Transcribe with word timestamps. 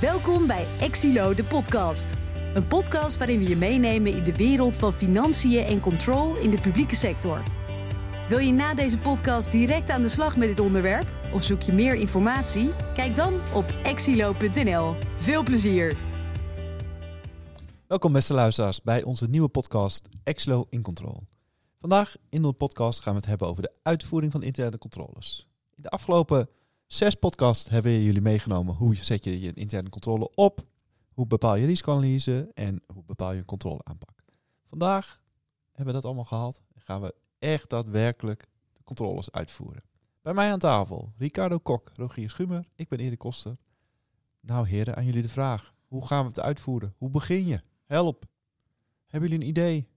Welkom 0.00 0.46
bij 0.46 0.66
Exilo, 0.78 1.34
de 1.34 1.44
podcast. 1.44 2.14
Een 2.54 2.66
podcast 2.66 3.16
waarin 3.16 3.38
we 3.38 3.48
je 3.48 3.56
meenemen 3.56 4.16
in 4.16 4.24
de 4.24 4.36
wereld 4.36 4.76
van 4.76 4.92
financiën 4.92 5.64
en 5.64 5.80
control 5.80 6.36
in 6.36 6.50
de 6.50 6.60
publieke 6.60 6.94
sector. 6.94 7.42
Wil 8.28 8.38
je 8.38 8.52
na 8.52 8.74
deze 8.74 8.98
podcast 8.98 9.50
direct 9.50 9.90
aan 9.90 10.02
de 10.02 10.08
slag 10.08 10.36
met 10.36 10.48
dit 10.48 10.60
onderwerp? 10.60 11.08
Of 11.32 11.42
zoek 11.42 11.62
je 11.62 11.72
meer 11.72 11.94
informatie? 11.94 12.72
Kijk 12.94 13.16
dan 13.16 13.40
op 13.52 13.74
exilo.nl. 13.82 14.94
Veel 15.16 15.42
plezier! 15.42 15.96
Welkom 17.86 18.12
beste 18.12 18.34
luisteraars 18.34 18.82
bij 18.82 19.02
onze 19.02 19.26
nieuwe 19.26 19.48
podcast 19.48 20.08
Exlo 20.24 20.66
in 20.68 20.82
Control. 20.82 21.22
Vandaag 21.80 22.16
in 22.28 22.42
de 22.42 22.52
podcast 22.52 23.00
gaan 23.00 23.12
we 23.12 23.18
het 23.20 23.28
hebben 23.28 23.48
over 23.48 23.62
de 23.62 23.76
uitvoering 23.82 24.32
van 24.32 24.42
interne 24.42 24.78
controles. 24.78 25.48
In 25.76 25.82
de 25.82 25.88
afgelopen 25.88 26.48
zes 26.92 27.14
podcasts 27.14 27.68
hebben 27.68 28.02
jullie 28.02 28.20
meegenomen 28.20 28.74
hoe 28.74 28.94
zet 28.94 29.24
je 29.24 29.40
je 29.40 29.52
interne 29.52 29.88
controle 29.88 30.30
op, 30.34 30.66
hoe 31.12 31.26
bepaal 31.26 31.54
je 31.54 31.66
risicoanalyse 31.66 32.50
en 32.54 32.82
hoe 32.94 33.04
bepaal 33.04 33.32
je 33.32 33.38
een 33.38 33.44
controleaanpak. 33.44 34.24
Vandaag 34.68 35.20
hebben 35.66 35.86
we 35.86 35.92
dat 35.92 36.04
allemaal 36.04 36.24
gehad 36.24 36.60
en 36.74 36.80
gaan 36.80 37.00
we 37.00 37.14
echt 37.38 37.70
daadwerkelijk 37.70 38.48
de 38.72 38.82
controles 38.84 39.30
uitvoeren. 39.30 39.82
Bij 40.22 40.34
mij 40.34 40.52
aan 40.52 40.58
tafel 40.58 41.12
Ricardo 41.16 41.58
Kok, 41.58 41.90
Rogier 41.94 42.30
Schumer, 42.30 42.68
ik 42.74 42.88
ben 42.88 42.98
Erik 42.98 43.18
Koster. 43.18 43.56
Nou 44.40 44.68
heren, 44.68 44.96
aan 44.96 45.04
jullie 45.04 45.22
de 45.22 45.28
vraag. 45.28 45.74
Hoe 45.86 46.06
gaan 46.06 46.22
we 46.22 46.28
het 46.28 46.40
uitvoeren? 46.40 46.94
Hoe 46.98 47.10
begin 47.10 47.46
je? 47.46 47.60
Help. 47.84 48.24
Hebben 49.06 49.30
jullie 49.30 49.44
een 49.44 49.50
idee? 49.50 49.88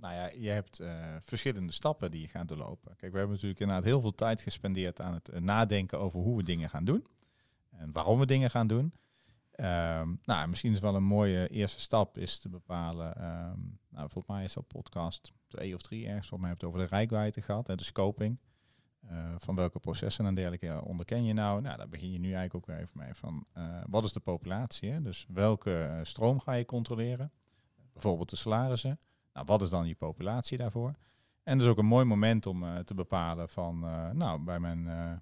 Nou 0.00 0.14
ja, 0.14 0.30
je 0.34 0.48
hebt 0.48 0.80
uh, 0.80 1.16
verschillende 1.20 1.72
stappen 1.72 2.10
die 2.10 2.20
je 2.20 2.28
gaat 2.28 2.48
doorlopen. 2.48 2.96
Kijk, 2.96 3.12
we 3.12 3.18
hebben 3.18 3.34
natuurlijk 3.34 3.60
inderdaad 3.60 3.84
heel 3.84 4.00
veel 4.00 4.14
tijd 4.14 4.40
gespendeerd 4.40 5.00
aan 5.00 5.14
het 5.14 5.30
uh, 5.32 5.40
nadenken 5.40 5.98
over 5.98 6.20
hoe 6.20 6.36
we 6.36 6.42
dingen 6.42 6.70
gaan 6.70 6.84
doen. 6.84 7.06
En 7.70 7.92
waarom 7.92 8.18
we 8.18 8.26
dingen 8.26 8.50
gaan 8.50 8.66
doen. 8.66 8.92
Um, 9.60 10.20
nou, 10.22 10.48
misschien 10.48 10.72
is 10.72 10.80
wel 10.80 10.94
een 10.94 11.04
mooie 11.04 11.48
eerste 11.48 11.80
stap 11.80 12.18
is 12.18 12.38
te 12.38 12.48
bepalen. 12.48 13.24
Um, 13.24 13.78
nou, 13.88 14.10
volgens 14.10 14.26
mij 14.26 14.44
is 14.44 14.52
dat 14.52 14.66
podcast 14.66 15.32
twee 15.46 15.74
of 15.74 15.82
drie 15.82 16.06
ergens. 16.06 16.28
Volgens 16.28 16.40
mij 16.40 16.48
hebt 16.48 16.60
het 16.60 16.70
over 16.70 16.82
de 16.82 16.96
rijkwijde 16.96 17.42
gehad, 17.42 17.66
de 17.66 17.84
scoping. 17.84 18.38
Uh, 19.10 19.34
van 19.38 19.54
welke 19.54 19.78
processen 19.78 20.26
en 20.26 20.34
dergelijke 20.34 20.84
onderken 20.84 21.24
je 21.24 21.32
nou? 21.32 21.60
Nou, 21.60 21.76
daar 21.76 21.88
begin 21.88 22.12
je 22.12 22.18
nu 22.18 22.32
eigenlijk 22.32 22.54
ook 22.54 22.66
weer 22.66 22.78
even 22.78 22.98
mee 22.98 23.14
van 23.14 23.46
wat 23.86 24.04
is 24.04 24.12
de 24.12 24.20
populatie? 24.20 24.90
Hè? 24.90 25.02
Dus 25.02 25.26
welke 25.28 26.00
stroom 26.02 26.40
ga 26.40 26.52
je 26.52 26.64
controleren? 26.64 27.32
Bijvoorbeeld 27.92 28.30
de 28.30 28.36
salarissen. 28.36 28.98
Nou, 29.38 29.50
wat 29.50 29.62
is 29.62 29.70
dan 29.70 29.86
je 29.86 29.94
populatie 29.94 30.58
daarvoor? 30.58 30.94
En 31.42 31.58
dus 31.58 31.66
ook 31.66 31.78
een 31.78 31.86
mooi 31.86 32.04
moment 32.04 32.46
om 32.46 32.62
uh, 32.62 32.76
te 32.78 32.94
bepalen 32.94 33.48
van, 33.48 33.84
uh, 33.84 34.10
nou, 34.10 34.40
bij, 34.40 34.60
mijn, 34.60 34.78
uh, 34.78 35.12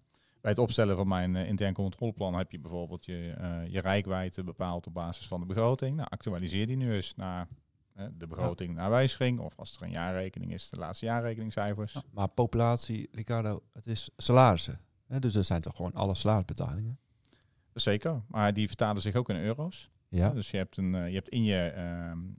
bij 0.41 0.51
het 0.51 0.59
opstellen 0.59 0.97
van 0.97 1.09
mijn 1.09 1.37
intern 1.37 1.75
controleplan 1.75 2.35
heb 2.35 2.51
je 2.51 2.59
bijvoorbeeld 2.59 3.05
je, 3.05 3.35
je 3.69 3.81
rijkwijde 3.81 4.45
bepaald 4.45 4.87
op 4.87 4.95
basis 4.95 5.27
van 5.27 5.41
de 5.41 5.47
begroting. 5.47 5.97
Nou, 5.97 6.09
actualiseer 6.11 6.67
die 6.67 6.77
nu 6.77 6.95
eens 6.95 7.15
naar 7.15 7.49
de 8.13 8.27
begroting 8.27 8.71
ja. 8.71 8.77
naar 8.77 8.91
wijziging. 8.91 9.41
Of 9.41 9.53
als 9.57 9.77
er 9.77 9.83
een 9.83 9.91
jaarrekening 9.91 10.53
is, 10.53 10.69
de 10.69 10.79
laatste 10.79 11.05
jaarrekeningcijfers. 11.05 11.93
Ja, 11.93 12.03
maar 12.11 12.29
populatie, 12.29 13.09
Ricardo, 13.13 13.63
het 13.73 13.87
is 13.87 14.11
salarissen. 14.17 14.81
Hè? 15.07 15.19
Dus 15.19 15.33
dat 15.33 15.47
zijn 15.47 15.61
toch 15.61 15.77
gewoon 15.77 15.95
alle 15.95 16.15
salarisbetalingen? 16.15 16.99
Zeker, 17.73 18.23
maar 18.29 18.55
die 18.55 18.67
vertalen 18.67 19.03
zich 19.03 19.15
ook 19.15 19.29
in 19.29 19.37
euro's. 19.37 19.91
Ja. 20.17 20.31
Dus 20.31 20.51
je 20.51 20.57
hebt, 20.57 20.77
een, 20.77 20.91
je 20.91 21.15
hebt 21.15 21.29
in, 21.29 21.45
je, 21.45 21.73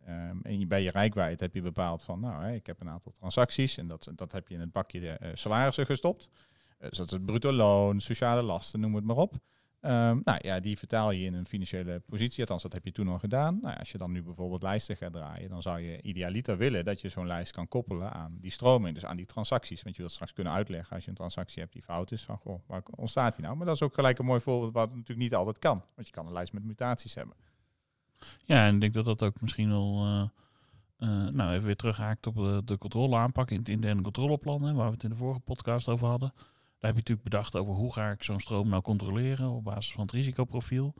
uh, 0.08 0.30
in 0.42 0.59
je, 0.59 0.67
bij 0.67 0.83
je 0.83 0.89
rijkwijd 0.89 1.39
heb 1.39 1.53
je 1.53 1.61
bepaald 1.61 2.03
van, 2.03 2.20
nou, 2.20 2.44
hè, 2.44 2.53
ik 2.53 2.66
heb 2.66 2.81
een 2.81 2.89
aantal 2.89 3.11
transacties 3.11 3.78
en 3.78 3.88
dat, 3.88 4.11
dat 4.16 4.31
heb 4.31 4.47
je 4.47 4.53
in 4.53 4.59
het 4.59 4.72
bakje 4.72 5.00
de 5.00 5.17
uh, 5.22 5.30
salarissen 5.33 5.86
gestopt. 5.86 6.30
Dus 6.80 6.98
dat 6.98 7.05
is 7.05 7.11
het 7.11 7.25
bruto 7.25 7.52
loon, 7.52 8.00
sociale 8.00 8.42
lasten, 8.42 8.80
noem 8.80 8.95
het 8.95 9.03
maar 9.03 9.16
op. 9.16 9.33
Um, 9.81 10.22
nou 10.23 10.39
ja, 10.42 10.59
die 10.59 10.78
vertaal 10.78 11.11
je 11.11 11.25
in 11.25 11.33
een 11.33 11.45
financiële 11.45 12.02
positie, 12.05 12.39
althans 12.39 12.61
dat 12.61 12.73
heb 12.73 12.86
je 12.86 12.92
toen 12.92 13.08
al 13.08 13.20
gedaan. 13.20 13.59
Nou, 13.61 13.78
als 13.78 13.92
je 13.92 13.98
dan 13.98 14.11
nu 14.11 14.23
bijvoorbeeld 14.23 14.64
lijsten 14.64 14.98
gaat 14.98 15.14
draaien, 15.14 15.50
dan 15.50 15.61
zou 15.61 15.80
je 15.80 16.02
idealiter 16.02 16.58
willen 16.58 16.86
dat 16.86 17.02
je 17.02 17.09
zo'n 17.09 17.28
lijst 17.28 17.52
kan 17.52 17.67
koppelen 17.67 18.14
aan 18.14 18.37
die 18.42 18.52
stroming, 18.52 18.93
dus 18.93 19.05
aan 19.05 19.17
die 19.17 19.26
transacties. 19.26 19.83
Want 19.83 19.95
je 19.95 20.02
wilt 20.02 20.14
straks 20.14 20.33
kunnen 20.33 20.54
uitleggen 20.54 20.95
als 20.95 21.04
je 21.04 21.10
een 21.10 21.16
transactie 21.16 21.61
hebt 21.61 21.73
die 21.73 21.82
fout 21.82 22.11
is, 22.11 22.23
van 22.23 22.37
goh, 22.37 22.60
waar 22.67 22.83
ontstaat 22.95 23.36
die 23.36 23.45
nou? 23.45 23.58
Maar 23.58 23.66
dat 23.66 23.76
is 23.76 23.82
ook 23.82 23.93
gelijk 23.93 24.20
een 24.20 24.26
mooi 24.26 24.39
voorbeeld 24.39 24.73
wat 24.73 24.89
natuurlijk 24.89 25.20
niet 25.20 25.36
altijd 25.36 25.60
kan, 25.60 25.83
want 25.95 26.08
je 26.08 26.14
kan 26.14 26.27
een 26.27 26.33
lijst 26.33 26.54
met 26.54 26.64
mutaties 26.64 27.14
hebben. 27.14 27.36
Ja, 28.45 28.66
en 28.66 28.73
ik 28.76 28.82
denk 28.82 28.94
dat 28.94 29.05
dat 29.05 29.23
ook 29.23 29.42
misschien 29.42 29.70
wel. 29.70 30.05
Uh, 30.05 30.23
uh, 31.00 31.28
nou, 31.28 31.52
even 31.54 31.66
weer 31.66 31.76
terughaakt 31.76 32.28
op 32.28 32.36
de, 32.36 32.61
de 32.66 32.78
controleaanpak 32.78 33.52
in 33.52 33.58
het 33.60 33.70
interne 33.70 34.02
controleplan, 34.02 34.64
hè, 34.64 34.73
waar 34.73 34.88
we 34.88 34.94
het 34.94 35.04
in 35.04 35.10
de 35.10 35.16
vorige 35.16 35.39
podcast 35.39 35.88
over 35.88 36.08
hadden. 36.08 36.32
Daar 36.36 36.45
heb 36.80 36.92
je 36.92 36.98
natuurlijk 36.98 37.23
bedacht 37.23 37.55
over 37.55 37.73
hoe 37.73 37.94
ga 37.94 38.10
ik 38.11 38.23
zo'n 38.23 38.39
stroom 38.39 38.70
nou 38.70 38.82
controleren 38.82 39.50
op 39.50 39.64
basis 39.64 39.92
van 39.94 40.02
het 40.02 40.11
risicoprofiel. 40.11 40.94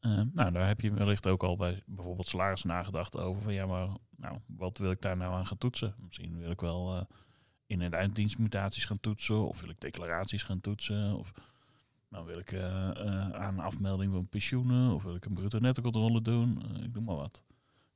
Uh, 0.00 0.20
nou, 0.32 0.52
daar 0.52 0.66
heb 0.66 0.80
je 0.80 0.92
wellicht 0.92 1.28
ook 1.28 1.42
al 1.42 1.56
bij 1.56 1.82
bijvoorbeeld 1.86 2.28
salaris 2.28 2.62
nagedacht 2.62 3.16
over. 3.16 3.42
Van 3.42 3.52
ja, 3.52 3.66
maar 3.66 3.88
nou, 4.16 4.38
wat 4.46 4.78
wil 4.78 4.90
ik 4.90 5.00
daar 5.00 5.16
nou 5.16 5.34
aan 5.34 5.46
gaan 5.46 5.58
toetsen? 5.58 5.94
Misschien 5.98 6.38
wil 6.38 6.50
ik 6.50 6.60
wel 6.60 7.06
in- 7.66 7.80
en 7.80 7.92
einddienstmutaties 7.92 8.84
gaan 8.84 9.00
toetsen, 9.00 9.48
of 9.48 9.60
wil 9.60 9.70
ik 9.70 9.80
declaraties 9.80 10.42
gaan 10.42 10.60
toetsen, 10.60 11.16
of 11.16 11.32
nou 12.14 12.26
wil 12.26 12.38
ik 12.38 12.52
uh, 12.52 12.60
uh, 12.60 13.30
aan 13.30 13.58
afmelding 13.58 14.12
van 14.12 14.28
pensioenen 14.28 14.94
of 14.94 15.02
wil 15.02 15.14
ik 15.14 15.24
een 15.24 15.34
bruto 15.34 15.58
netto 15.58 15.82
controle 15.82 16.22
doen. 16.22 16.62
Uh, 16.76 16.84
ik 16.84 16.94
doe 16.94 17.02
maar 17.02 17.16
wat. 17.16 17.42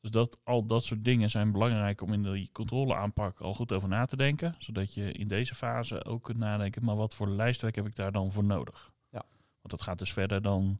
Dus 0.01 0.11
dat, 0.11 0.39
al 0.45 0.67
dat 0.67 0.85
soort 0.85 1.05
dingen 1.05 1.31
zijn 1.31 1.53
belangrijk 1.53 2.01
om 2.01 2.13
in 2.13 2.23
die 2.23 2.51
controleaanpak 2.53 3.41
al 3.41 3.55
goed 3.55 3.73
over 3.73 3.89
na 3.89 4.05
te 4.05 4.17
denken. 4.17 4.55
Zodat 4.59 4.95
je 4.95 5.13
in 5.13 5.29
deze 5.29 5.55
fase 5.55 6.05
ook 6.05 6.23
kunt 6.23 6.39
nadenken, 6.39 6.85
maar 6.85 6.97
wat 6.97 7.15
voor 7.15 7.29
lijstwerk 7.29 7.75
heb 7.75 7.87
ik 7.87 7.97
daar 7.97 8.13
dan 8.13 8.33
voor 8.33 8.45
nodig? 8.45 8.93
Ja. 9.11 9.23
Want 9.31 9.71
dat 9.71 9.83
gaat 9.83 9.99
dus 9.99 10.13
verder 10.13 10.43
dan 10.43 10.79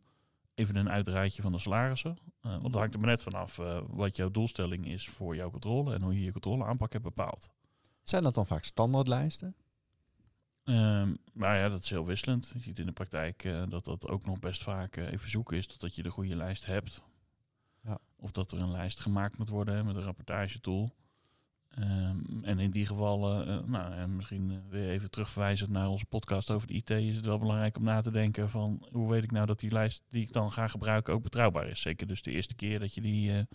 even 0.55 0.77
een 0.77 0.91
uitrijtje 0.91 1.43
van 1.43 1.53
de 1.53 1.59
salarissen. 1.59 2.19
want 2.41 2.63
dat 2.63 2.75
hangt 2.75 2.95
er 2.95 3.01
maar 3.01 3.09
net 3.09 3.23
vanaf 3.23 3.61
wat 3.87 4.17
jouw 4.17 4.31
doelstelling 4.31 4.87
is 4.87 5.09
voor 5.09 5.37
jouw 5.37 5.51
controle 5.51 5.95
en 5.95 6.03
hoe 6.03 6.15
je 6.15 6.25
je 6.25 6.33
controleaanpak 6.33 6.93
hebt 6.93 7.05
bepaald. 7.05 7.51
Zijn 8.03 8.23
dat 8.23 8.35
dan 8.35 8.47
vaak 8.47 8.65
standaardlijsten? 8.65 9.57
Um, 10.69 11.19
maar 11.33 11.57
ja, 11.57 11.69
dat 11.69 11.83
is 11.83 11.91
heel 11.91 12.07
wisselend. 12.07 12.51
Je 12.55 12.61
ziet 12.61 12.79
in 12.79 12.87
de 12.87 12.93
praktijk 12.93 13.45
uh, 13.45 13.63
dat 13.69 13.85
dat 13.85 14.09
ook 14.09 14.25
nog 14.25 14.39
best 14.39 14.63
vaak 14.63 14.97
uh, 14.97 15.13
even 15.13 15.31
zoeken 15.31 15.57
is 15.57 15.67
totdat 15.67 15.95
je 15.95 16.03
de 16.03 16.11
goede 16.11 16.37
lijst 16.37 16.67
hebt. 16.67 17.03
Ja. 17.83 17.99
Of 18.17 18.31
dat 18.31 18.53
er 18.53 18.61
een 18.61 18.71
lijst 18.71 19.01
gemaakt 19.01 19.39
moet 19.39 19.49
worden 19.49 19.75
hè, 19.75 19.85
met 19.85 19.97
een 19.97 20.03
rapportagetool. 20.03 20.91
Um, 21.79 22.45
en 22.45 22.59
in 22.59 22.71
die 22.71 22.87
gevallen, 22.87 23.49
uh, 23.49 23.69
nou, 23.71 23.93
en 23.93 24.17
misschien 24.17 24.69
weer 24.69 24.91
even 24.91 25.11
terugverwijzend 25.11 25.71
naar 25.71 25.89
onze 25.89 26.05
podcast 26.05 26.51
over 26.51 26.67
de 26.67 26.75
IT, 26.75 26.91
is 26.91 27.17
het 27.17 27.25
wel 27.25 27.39
belangrijk 27.39 27.77
om 27.77 27.85
na 27.85 28.01
te 28.01 28.11
denken 28.11 28.51
van 28.51 28.87
hoe 28.91 29.11
weet 29.11 29.25
ik 29.25 29.33
nou 29.33 29.47
dat 29.47 29.61
die 29.61 29.71
lijst 29.71 30.03
die 30.09 30.23
ik 30.23 30.33
dan 30.33 30.53
ga 30.53 30.67
gebruiken 30.67 31.15
ook 31.15 31.23
betrouwbaar 31.23 31.69
is. 31.69 31.81
Zeker 31.81 32.07
dus 32.07 32.23
de 32.23 32.31
eerste 32.31 32.55
keer 32.55 32.79
dat 32.79 32.95
je 32.95 33.01
die, 33.01 33.47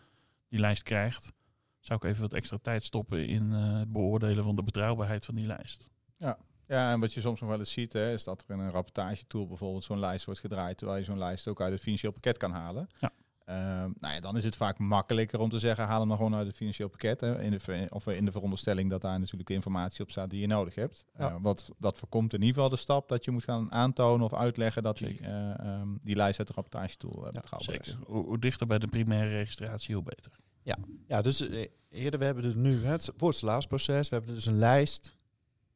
die 0.47 0.59
lijst 0.59 0.83
krijgt, 0.83 1.33
zou 1.79 1.99
ik 2.03 2.09
even 2.09 2.21
wat 2.21 2.33
extra 2.33 2.57
tijd 2.61 2.83
stoppen 2.83 3.27
in 3.27 3.51
het 3.51 3.91
beoordelen 3.91 4.43
van 4.43 4.55
de 4.55 4.63
betrouwbaarheid 4.63 5.25
van 5.25 5.35
die 5.35 5.45
lijst. 5.45 5.89
Ja, 6.17 6.37
ja, 6.73 6.91
en 6.91 6.99
wat 6.99 7.13
je 7.13 7.21
soms 7.21 7.39
nog 7.39 7.49
wel 7.49 7.59
eens 7.59 7.71
ziet, 7.71 7.93
hè, 7.93 8.11
is 8.11 8.23
dat 8.23 8.43
er 8.47 8.55
in 8.55 8.61
een 8.61 8.71
rapportagetool 8.71 9.47
bijvoorbeeld 9.47 9.83
zo'n 9.83 9.99
lijst 9.99 10.25
wordt 10.25 10.39
gedraaid, 10.39 10.77
terwijl 10.77 10.99
je 10.99 11.05
zo'n 11.05 11.17
lijst 11.17 11.47
ook 11.47 11.61
uit 11.61 11.71
het 11.71 11.81
financieel 11.81 12.11
pakket 12.11 12.37
kan 12.37 12.51
halen. 12.51 12.89
Ja. 12.99 13.11
Um, 13.49 13.95
nou 13.99 14.13
ja, 14.13 14.19
dan 14.19 14.37
is 14.37 14.43
het 14.43 14.55
vaak 14.55 14.77
makkelijker 14.77 15.39
om 15.39 15.49
te 15.49 15.59
zeggen, 15.59 15.85
haal 15.85 15.99
hem 15.99 16.07
dan 16.07 16.17
gewoon 16.17 16.35
uit 16.35 16.47
het 16.47 16.55
financieel 16.55 16.89
pakket. 16.89 17.21
Hè, 17.21 17.41
in 17.41 17.51
de, 17.51 17.87
of 17.89 18.07
in 18.07 18.25
de 18.25 18.31
veronderstelling 18.31 18.89
dat 18.89 19.01
daar 19.01 19.19
natuurlijk 19.19 19.47
de 19.47 19.53
informatie 19.53 20.03
op 20.03 20.11
staat 20.11 20.29
die 20.29 20.39
je 20.39 20.47
nodig 20.47 20.75
hebt. 20.75 21.05
Ja. 21.17 21.29
Uh, 21.29 21.35
wat, 21.41 21.71
dat 21.77 21.97
voorkomt 21.97 22.33
in 22.33 22.39
ieder 22.39 22.53
geval 22.53 22.69
de 22.69 22.75
stap 22.75 23.09
dat 23.09 23.25
je 23.25 23.31
moet 23.31 23.43
gaan 23.43 23.71
aantonen 23.71 24.25
of 24.25 24.33
uitleggen 24.33 24.83
dat 24.83 24.97
die, 24.97 25.21
uh, 25.21 25.53
um, 25.81 25.99
die 26.01 26.15
lijst 26.15 26.39
uit 26.39 26.47
de 26.47 26.53
rapportagetool 26.53 27.25
uh, 27.25 27.31
betrouwbaar 27.31 27.79
is. 27.79 27.97
Hoe, 28.05 28.25
hoe 28.25 28.39
dichter 28.39 28.67
bij 28.67 28.79
de 28.79 28.87
primaire 28.87 29.29
registratie, 29.29 29.95
hoe 29.95 30.03
beter. 30.03 30.31
Ja, 30.61 30.77
ja 31.07 31.21
dus 31.21 31.47
eerder, 31.89 32.19
we 32.19 32.25
hebben 32.25 32.43
dus 32.43 32.55
nu 32.55 32.85
het 32.85 33.11
voor 33.17 33.27
het 33.27 33.37
salarisproces, 33.37 34.09
we 34.09 34.15
hebben 34.15 34.33
dus 34.33 34.45
een 34.45 34.57
lijst 34.57 35.15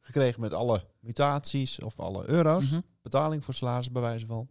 gekregen 0.08 0.42
met 0.42 0.54
alle 0.54 0.84
mutaties 1.00 1.80
of 1.80 2.00
alle 2.00 2.30
euro's. 2.30 2.66
Mhm. 2.66 2.76
Mm 2.76 2.82
-hmm. 2.82 2.90
Betaling 3.02 3.44
voor 3.44 3.54
salaris 3.54 3.92
bij 3.92 4.02
wijze 4.02 4.26
van. 4.26 4.50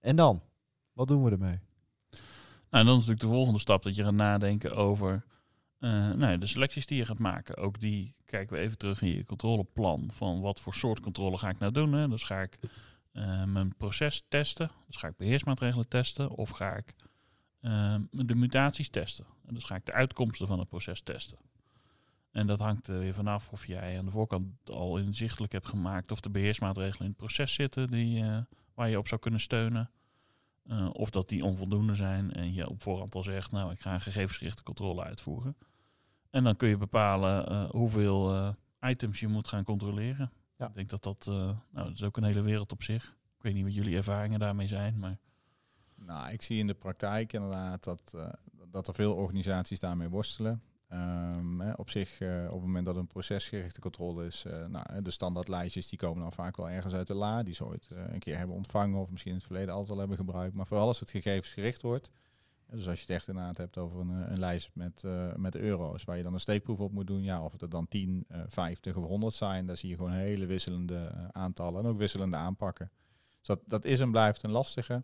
En 0.00 0.16
dan? 0.16 0.42
Wat 0.92 1.08
doen 1.08 1.24
we 1.24 1.30
ermee? 1.30 1.60
Nou, 2.70 2.84
en 2.84 2.86
dan 2.86 2.86
is 2.86 3.06
natuurlijk 3.06 3.20
de 3.20 3.26
volgende 3.26 3.58
stap 3.58 3.82
dat 3.82 3.96
je 3.96 4.04
gaat 4.04 4.12
nadenken 4.12 4.76
over 4.76 5.24
uh, 5.78 6.10
nou, 6.10 6.38
de 6.38 6.46
selecties 6.46 6.86
die 6.86 6.98
je 6.98 7.04
gaat 7.04 7.18
maken. 7.18 7.56
Ook 7.56 7.80
die 7.80 8.14
kijken 8.24 8.56
we 8.56 8.62
even 8.62 8.78
terug 8.78 9.02
in 9.02 9.08
je 9.08 9.24
controleplan. 9.24 10.10
Van 10.12 10.40
wat 10.40 10.60
voor 10.60 10.74
soort 10.74 11.00
controle 11.00 11.38
ga 11.38 11.48
ik 11.48 11.58
nou 11.58 11.72
doen? 11.72 11.92
Hè? 11.92 12.08
Dus 12.08 12.22
ga 12.22 12.40
ik 12.40 12.58
uh, 13.12 13.44
mijn 13.44 13.76
proces 13.76 14.24
testen. 14.28 14.70
Dus 14.86 14.96
ga 14.96 15.08
ik 15.08 15.16
beheersmaatregelen 15.16 15.88
testen. 15.88 16.30
Of 16.30 16.50
ga 16.50 16.76
ik 16.76 16.94
uh, 17.60 17.96
de 18.10 18.34
mutaties 18.34 18.88
testen. 18.88 19.26
En 19.46 19.54
dus 19.54 19.64
ga 19.64 19.74
ik 19.74 19.86
de 19.86 19.92
uitkomsten 19.92 20.46
van 20.46 20.58
het 20.58 20.68
proces 20.68 21.00
testen. 21.00 21.38
En 22.32 22.46
dat 22.46 22.58
hangt 22.58 22.88
er 22.88 22.98
weer 22.98 23.14
vanaf 23.14 23.50
of 23.50 23.66
jij 23.66 23.98
aan 23.98 24.04
de 24.04 24.10
voorkant 24.10 24.70
al 24.70 24.98
inzichtelijk 24.98 25.52
hebt 25.52 25.66
gemaakt 25.66 26.10
of 26.10 26.20
de 26.20 26.30
beheersmaatregelen 26.30 27.02
in 27.02 27.08
het 27.08 27.16
proces 27.16 27.54
zitten 27.54 27.90
die, 27.90 28.22
uh, 28.22 28.38
waar 28.74 28.88
je 28.88 28.98
op 28.98 29.08
zou 29.08 29.20
kunnen 29.20 29.40
steunen. 29.40 29.90
Uh, 30.66 30.88
of 30.92 31.10
dat 31.10 31.28
die 31.28 31.44
onvoldoende 31.44 31.94
zijn 31.94 32.32
en 32.32 32.52
je 32.52 32.68
op 32.68 32.82
voorhand 32.82 33.14
al 33.14 33.22
zegt, 33.22 33.50
nou 33.50 33.72
ik 33.72 33.80
ga 33.80 33.94
een 33.94 34.00
gegevensgerichte 34.00 34.62
controle 34.62 35.02
uitvoeren. 35.02 35.56
En 36.30 36.44
dan 36.44 36.56
kun 36.56 36.68
je 36.68 36.76
bepalen 36.76 37.52
uh, 37.52 37.70
hoeveel 37.70 38.54
items 38.80 39.20
je 39.20 39.28
moet 39.28 39.48
gaan 39.48 39.64
controleren. 39.64 40.32
Ja. 40.58 40.68
Ik 40.68 40.74
denk 40.74 40.90
dat 40.90 41.02
dat, 41.02 41.24
nou 41.26 41.56
dat 41.70 41.92
is 41.92 42.02
ook 42.02 42.16
een 42.16 42.24
hele 42.24 42.42
wereld 42.42 42.72
op 42.72 42.82
zich. 42.82 43.16
Ik 43.36 43.42
weet 43.42 43.54
niet 43.54 43.64
wat 43.64 43.74
jullie 43.74 43.96
ervaringen 43.96 44.38
daarmee 44.38 44.66
zijn, 44.66 44.98
maar... 44.98 45.18
Nou, 45.94 46.30
ik 46.30 46.42
zie 46.42 46.58
in 46.58 46.66
de 46.66 46.74
praktijk 46.74 47.32
inderdaad 47.32 47.84
dat, 47.84 48.14
dat 48.70 48.88
er 48.88 48.94
veel 48.94 49.14
organisaties 49.14 49.80
daarmee 49.80 50.08
worstelen. 50.08 50.62
Hè, 51.58 51.72
op 51.72 51.90
zich, 51.90 52.20
uh, 52.20 52.44
op 52.44 52.52
het 52.52 52.60
moment 52.60 52.86
dat 52.86 52.96
een 52.96 53.06
procesgerichte 53.06 53.80
controle 53.80 54.26
is, 54.26 54.44
uh, 54.46 54.66
nou, 54.66 55.02
de 55.02 55.10
standaardlijstjes 55.10 55.88
die 55.88 55.98
komen 55.98 56.22
dan 56.22 56.32
vaak 56.32 56.56
wel 56.56 56.70
ergens 56.70 56.94
uit 56.94 57.06
de 57.06 57.14
la, 57.14 57.42
die 57.42 57.54
ze 57.54 57.66
ooit 57.66 57.88
een 57.90 58.18
keer 58.18 58.38
hebben 58.38 58.56
ontvangen 58.56 59.00
of 59.00 59.10
misschien 59.10 59.32
in 59.32 59.38
het 59.38 59.46
verleden 59.46 59.74
altijd 59.74 59.90
al 59.90 59.98
hebben 59.98 60.16
gebruikt. 60.16 60.54
Maar 60.54 60.66
vooral 60.66 60.86
als 60.86 61.00
het 61.00 61.10
gegevensgericht 61.10 61.82
wordt, 61.82 62.10
dus 62.70 62.88
als 62.88 62.96
je 62.96 63.00
het 63.06 63.10
echt 63.16 63.28
inderdaad 63.28 63.56
hebt 63.56 63.78
over 63.78 64.00
een, 64.00 64.32
een 64.32 64.38
lijst 64.38 64.70
met, 64.72 65.04
met 65.36 65.56
euro's, 65.56 66.04
waar 66.04 66.16
je 66.16 66.22
dan 66.22 66.34
een 66.34 66.40
steekproef 66.40 66.80
op 66.80 66.92
moet 66.92 67.06
doen, 67.06 67.22
ja, 67.22 67.44
of 67.44 67.52
het 67.52 67.62
er 67.62 67.68
dan 67.68 67.88
10, 67.88 68.26
50 68.46 68.96
of 68.96 69.04
100 69.04 69.34
zijn, 69.34 69.66
dan 69.66 69.76
zie 69.76 69.88
je 69.88 69.96
gewoon 69.96 70.12
hele 70.12 70.46
wisselende 70.46 71.30
aantallen 71.32 71.82
en 71.84 71.90
ook 71.90 71.98
wisselende 71.98 72.36
aanpakken. 72.36 72.90
Dus 73.38 73.46
dat, 73.46 73.60
dat 73.66 73.84
is 73.84 74.00
en 74.00 74.10
blijft 74.10 74.42
een 74.42 74.50
lastige. 74.50 75.02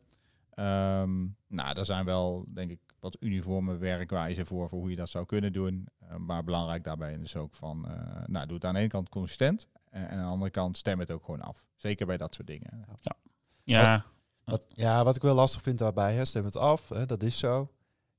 Um, 0.59 1.37
nou, 1.47 1.75
daar 1.75 1.85
zijn 1.85 2.05
wel, 2.05 2.45
denk 2.49 2.71
ik, 2.71 2.81
wat 3.01 3.17
uniforme 3.21 3.77
werkwijzen 3.77 4.47
voor, 4.47 4.69
voor 4.69 4.79
hoe 4.79 4.91
je 4.91 4.97
dat 4.97 5.09
zou 5.09 5.27
kunnen 5.27 5.53
doen. 5.53 5.89
Uh, 6.03 6.17
maar 6.17 6.45
belangrijk 6.45 6.85
daarbij 6.85 7.19
is 7.23 7.37
ook 7.37 7.55
van, 7.55 7.85
uh, 7.89 7.95
nou, 8.27 8.47
doe 8.47 8.55
het 8.55 8.65
aan 8.65 8.75
de 8.75 8.81
ene 8.81 8.89
kant 8.89 9.09
consistent. 9.09 9.69
En, 9.91 10.09
aan 10.11 10.19
de 10.19 10.25
andere 10.25 10.51
kant 10.51 10.77
stem 10.77 10.99
het 10.99 11.11
ook 11.11 11.25
gewoon 11.25 11.41
af. 11.41 11.67
Zeker 11.77 12.07
bij 12.07 12.17
dat 12.17 12.35
soort 12.35 12.47
dingen. 12.47 12.85
Ja, 13.01 13.17
ja. 13.65 14.05
Wat, 14.45 14.67
ja, 14.69 15.05
wat 15.05 15.17
ik 15.17 15.23
wel 15.23 15.35
lastig 15.35 15.63
vind 15.63 15.79
daarbij, 15.79 16.15
hè, 16.15 16.25
stem 16.25 16.45
het 16.45 16.57
af, 16.57 16.89
hè, 16.89 17.07
dat 17.07 17.23
is 17.23 17.39
zo. 17.39 17.73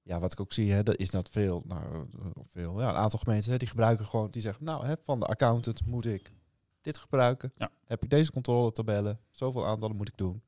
Ja, 0.04 0.20
wat 0.20 0.32
ik 0.32 0.40
ook 0.40 0.54
zie, 0.54 0.72
hè, 0.72 0.84
dat 0.84 0.98
is 0.98 1.10
dat 1.10 1.30
veel, 1.30 1.64
nou, 1.66 2.08
veel 2.48 2.82
ja, 2.82 2.90
een 2.90 2.96
aantal 2.96 3.20
gemeenten 3.20 3.52
hè, 3.52 3.58
die 3.58 3.68
gebruiken 3.68 4.06
gewoon, 4.06 4.32
die 4.32 4.42
zeggen, 4.42 4.66
nou, 4.66 4.86
hè, 4.86 4.94
van 5.02 5.20
de 5.20 5.26
accountant 5.26 5.86
moet 5.86 6.06
ik 6.06 6.34
dit 6.82 6.98
gebruiken. 6.98 7.52
Ja. 7.58 7.70
Heb 7.86 8.04
ik 8.04 8.10
deze 8.10 8.32
controletabellen, 8.32 9.20
zoveel 9.32 9.66
aantallen 9.66 9.96
moet 9.96 10.08
ik 10.08 10.18
doen. 10.18 10.42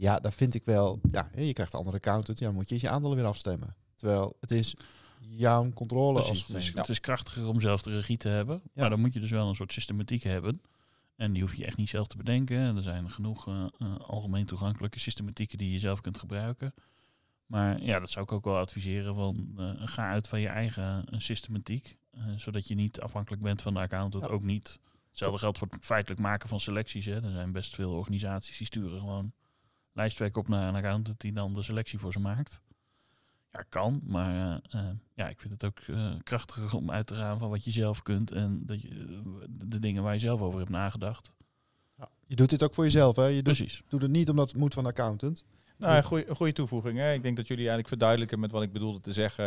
Ja, 0.00 0.20
dat 0.20 0.34
vind 0.34 0.54
ik 0.54 0.64
wel. 0.64 1.00
Ja, 1.10 1.30
je 1.34 1.52
krijgt 1.52 1.72
een 1.72 1.78
andere 1.78 1.96
accountant. 1.96 2.38
Ja, 2.38 2.46
dan 2.46 2.54
moet 2.54 2.68
je 2.68 2.78
je 2.80 2.88
aandelen 2.88 3.16
weer 3.16 3.26
afstemmen. 3.26 3.74
Terwijl 3.94 4.36
het 4.40 4.50
is 4.50 4.76
jouw 5.18 5.70
controle 5.72 6.12
Precies, 6.12 6.28
als 6.28 6.38
het, 6.38 6.48
is, 6.48 6.54
gemeente. 6.54 6.80
het 6.80 6.90
is 6.90 7.00
krachtiger 7.00 7.46
om 7.46 7.60
zelf 7.60 7.82
de 7.82 7.90
regie 7.90 8.16
te 8.16 8.28
hebben. 8.28 8.62
Maar 8.74 8.90
dan 8.90 9.00
moet 9.00 9.12
je 9.12 9.20
dus 9.20 9.30
wel 9.30 9.48
een 9.48 9.54
soort 9.54 9.72
systematiek 9.72 10.22
hebben. 10.22 10.62
En 11.16 11.32
die 11.32 11.42
hoef 11.42 11.54
je 11.54 11.64
echt 11.64 11.76
niet 11.76 11.88
zelf 11.88 12.06
te 12.06 12.16
bedenken. 12.16 12.76
Er 12.76 12.82
zijn 12.82 13.10
genoeg 13.10 13.48
uh, 13.48 13.66
uh, 13.78 13.96
algemeen 13.96 14.44
toegankelijke 14.44 14.98
systematieken 14.98 15.58
die 15.58 15.72
je 15.72 15.78
zelf 15.78 16.00
kunt 16.00 16.18
gebruiken. 16.18 16.74
Maar 17.46 17.82
ja, 17.82 17.98
dat 17.98 18.10
zou 18.10 18.24
ik 18.24 18.32
ook 18.32 18.44
wel 18.44 18.56
adviseren 18.56 19.14
van 19.14 19.54
uh, 19.58 19.72
ga 19.76 20.10
uit 20.10 20.28
van 20.28 20.40
je 20.40 20.48
eigen 20.48 21.04
systematiek. 21.16 21.96
zodat 22.36 22.68
je 22.68 22.74
niet 22.74 23.00
afhankelijk 23.00 23.42
bent 23.42 23.62
van 23.62 23.74
de 23.74 23.80
accountant. 23.80 24.24
Ja. 24.24 24.30
Ook 24.30 24.42
niet. 24.42 24.78
Hetzelfde 25.08 25.38
geldt 25.38 25.58
voor 25.58 25.68
het 25.70 25.84
feitelijk 25.84 26.20
maken 26.20 26.48
van 26.48 26.60
selecties. 26.60 27.04
Hè. 27.04 27.22
Er 27.22 27.30
zijn 27.30 27.52
best 27.52 27.74
veel 27.74 27.92
organisaties 27.92 28.58
die 28.58 28.66
sturen 28.66 29.00
gewoon 29.00 29.32
lijstwerk 30.00 30.36
op 30.36 30.48
naar 30.48 30.68
een 30.68 30.74
accountant 30.74 31.20
die 31.20 31.32
dan 31.32 31.52
de 31.52 31.62
selectie 31.62 31.98
voor 31.98 32.12
ze 32.12 32.20
maakt. 32.20 32.62
Ja, 33.52 33.64
kan, 33.68 34.00
maar 34.04 34.62
uh, 34.74 34.80
uh, 34.80 34.88
ja, 35.14 35.28
ik 35.28 35.40
vind 35.40 35.52
het 35.52 35.64
ook 35.64 35.78
uh, 35.86 36.12
krachtiger 36.22 36.76
om 36.76 36.90
uit 36.90 37.06
te 37.06 37.14
gaan 37.14 37.38
van 37.38 37.50
wat 37.50 37.64
je 37.64 37.70
zelf 37.70 38.02
kunt 38.02 38.30
en 38.30 38.62
dat 38.66 38.82
je, 38.82 39.20
de 39.50 39.78
dingen 39.78 40.02
waar 40.02 40.12
je 40.12 40.20
zelf 40.20 40.40
over 40.40 40.58
hebt 40.58 40.70
nagedacht. 40.70 41.32
Ja. 41.96 42.08
Je 42.26 42.36
doet 42.36 42.50
dit 42.50 42.62
ook 42.62 42.74
voor 42.74 42.84
jezelf, 42.84 43.16
hè? 43.16 43.24
Je 43.24 43.42
doet, 43.42 43.56
Precies. 43.56 43.82
doet 43.88 44.02
het 44.02 44.10
niet 44.10 44.28
omdat 44.28 44.50
het 44.50 44.60
moet 44.60 44.74
van 44.74 44.82
de 44.82 44.88
accountant. 44.88 45.44
Nou, 45.76 46.02
goede, 46.02 46.34
goede 46.34 46.52
toevoeging. 46.52 46.98
Hè? 46.98 47.12
Ik 47.12 47.22
denk 47.22 47.36
dat 47.36 47.46
jullie 47.46 47.68
eigenlijk 47.68 47.88
verduidelijken 47.88 48.40
met 48.40 48.50
wat 48.50 48.62
ik 48.62 48.72
bedoelde 48.72 49.00
te 49.00 49.12
zeggen. 49.12 49.46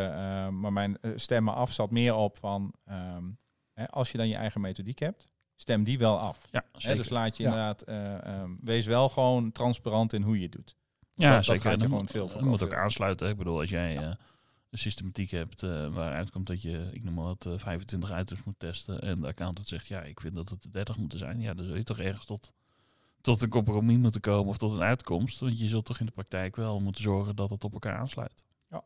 maar 0.59 0.73
mijn 0.73 0.97
stemmen 1.15 1.53
af 1.53 1.71
zat 1.71 1.91
meer 1.91 2.15
op 2.15 2.37
van 2.37 2.73
um, 2.89 3.37
hè, 3.73 3.89
als 3.89 4.11
je 4.11 4.17
dan 4.17 4.27
je 4.27 4.35
eigen 4.35 4.61
methodiek 4.61 4.99
hebt, 4.99 5.27
stem 5.55 5.83
die 5.83 5.97
wel 5.97 6.19
af. 6.19 6.45
Ja, 6.51 6.63
Hè, 6.71 6.95
dus 6.95 7.09
laat 7.09 7.37
je 7.37 7.43
ja. 7.43 7.49
inderdaad, 7.49 7.89
uh, 7.89 8.41
um, 8.41 8.59
wees 8.61 8.85
wel 8.85 9.09
gewoon 9.09 9.51
transparant 9.51 10.13
in 10.13 10.21
hoe 10.21 10.37
je 10.37 10.43
het 10.43 10.51
doet. 10.51 10.75
Ja, 11.15 11.35
dat, 11.35 11.45
zeker. 11.45 11.63
Dat 11.63 11.71
gaat 11.71 11.81
je 11.81 11.87
gewoon 11.87 12.07
veel 12.07 12.29
Je 12.37 12.45
moet 12.45 12.63
ook 12.63 12.73
aansluiten. 12.73 13.29
Ik 13.29 13.37
bedoel, 13.37 13.59
als 13.59 13.69
jij 13.69 13.93
ja. 13.93 14.01
uh, 14.01 14.07
een 14.69 14.77
systematiek 14.77 15.31
hebt 15.31 15.63
uh, 15.63 15.93
waaruit 15.93 16.29
komt 16.29 16.47
dat 16.47 16.61
je, 16.61 16.89
ik 16.91 17.03
noem 17.03 17.13
maar 17.13 17.23
wat, 17.23 17.47
25 17.55 18.19
items 18.19 18.43
moet 18.43 18.59
testen 18.59 19.01
en 19.01 19.19
de 19.19 19.27
accountant 19.27 19.67
zegt, 19.67 19.87
ja, 19.87 20.01
ik 20.01 20.19
vind 20.19 20.35
dat 20.35 20.49
het 20.49 20.67
30 20.71 20.97
moeten 20.97 21.19
zijn. 21.19 21.41
Ja, 21.41 21.53
dan 21.53 21.65
zul 21.65 21.75
je 21.75 21.83
toch 21.83 21.99
ergens 21.99 22.25
tot, 22.25 22.51
tot 23.21 23.41
een 23.41 23.49
compromis 23.49 23.97
moeten 23.97 24.21
komen 24.21 24.49
of 24.49 24.57
tot 24.57 24.71
een 24.71 24.83
uitkomst. 24.83 25.39
Want 25.39 25.59
je 25.59 25.67
zult 25.67 25.85
toch 25.85 25.99
in 25.99 26.05
de 26.05 26.11
praktijk 26.11 26.55
wel 26.55 26.79
moeten 26.79 27.01
zorgen 27.01 27.35
dat 27.35 27.49
het 27.49 27.63
op 27.63 27.73
elkaar 27.73 27.97
aansluit. 27.97 28.45
Ja. 28.69 28.83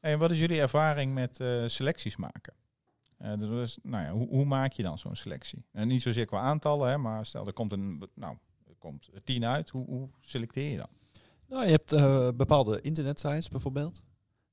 En 0.00 0.18
wat 0.18 0.30
is 0.30 0.38
jullie 0.38 0.60
ervaring 0.60 1.14
met 1.14 1.40
uh, 1.40 1.62
selecties 1.66 2.16
maken? 2.16 2.54
Uh, 3.22 3.38
dus, 3.38 3.78
nou 3.82 4.04
ja, 4.04 4.10
hoe, 4.10 4.28
hoe, 4.28 4.44
maak 4.44 4.72
je 4.72 4.82
dan 4.82 4.98
zo'n 4.98 5.14
selectie? 5.14 5.64
En 5.72 5.88
niet 5.88 6.02
zozeer 6.02 6.26
qua 6.26 6.40
aantallen, 6.40 6.88
hè, 6.88 6.98
maar 6.98 7.26
stel 7.26 7.46
er 7.46 7.52
komt 7.52 7.72
een, 7.72 8.08
nou, 8.14 8.36
er 8.66 8.74
komt 8.78 9.10
tien 9.24 9.44
uit. 9.44 9.70
Hoe, 9.70 9.86
hoe 9.86 10.08
selecteer 10.20 10.70
je 10.70 10.76
dan? 10.76 10.88
Nou, 11.48 11.64
je 11.64 11.70
hebt 11.70 11.92
uh, 11.92 12.28
bepaalde 12.36 12.80
internetsites 12.80 13.48
bijvoorbeeld. 13.48 14.02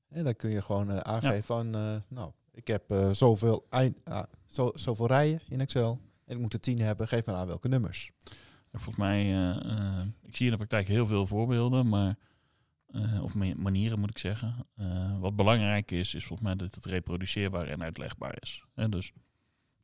En 0.08 0.24
dan 0.24 0.36
kun 0.36 0.50
je 0.50 0.62
gewoon 0.62 0.90
uh, 0.90 0.96
aangeven 0.96 1.36
ja. 1.36 1.42
van, 1.42 1.76
uh, 1.76 1.96
nou, 2.08 2.32
ik 2.52 2.66
heb 2.66 2.94
zoveel, 3.12 3.66
zo, 4.46 4.70
zoveel 4.74 5.06
rijen 5.06 5.40
in 5.48 5.60
Excel. 5.60 6.00
En 6.24 6.34
ik 6.34 6.42
moet 6.42 6.52
er 6.52 6.60
tien 6.60 6.80
hebben, 6.80 7.08
geef 7.08 7.26
me 7.26 7.32
aan 7.32 7.46
welke 7.46 7.68
nummers. 7.68 8.12
Volgens 8.72 8.96
mij, 8.96 9.50
ik 10.22 10.36
zie 10.36 10.44
in 10.44 10.52
de 10.52 10.56
praktijk 10.56 10.88
heel 10.88 11.06
veel 11.06 11.26
voorbeelden, 11.26 11.88
maar 11.88 12.16
uh, 12.92 13.22
of 13.22 13.34
manieren 13.56 14.00
moet 14.00 14.10
ik 14.10 14.18
zeggen. 14.18 14.66
Uh, 14.76 15.18
wat 15.18 15.36
belangrijk 15.36 15.90
is, 15.90 16.14
is 16.14 16.24
volgens 16.24 16.48
mij 16.48 16.56
dat 16.56 16.74
het 16.74 16.84
reproduceerbaar 16.84 17.66
en 17.66 17.82
uitlegbaar 17.82 18.38
is. 18.40 18.64
En 18.74 18.90
dus, 18.90 19.12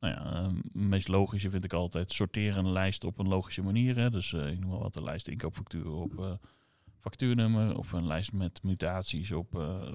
nou 0.00 0.14
ja, 0.14 0.42
het 0.52 0.74
meest 0.74 1.08
logische 1.08 1.50
vind 1.50 1.64
ik 1.64 1.72
altijd 1.72 2.12
sorteren 2.12 2.64
een 2.64 2.72
lijst 2.72 3.04
op 3.04 3.18
een 3.18 3.28
logische 3.28 3.62
manier. 3.62 3.96
Hè. 3.96 4.10
Dus 4.10 4.32
ik 4.32 4.58
noem 4.58 4.70
maar 4.70 4.78
wat, 4.78 4.96
een 4.96 5.02
lijst 5.02 5.28
inkoopfacturen 5.28 5.92
op 5.92 6.38
factuurnummer. 7.00 7.76
Of 7.76 7.92
een 7.92 8.06
lijst 8.06 8.32
met 8.32 8.62
mutaties 8.62 9.32
op 9.32 9.48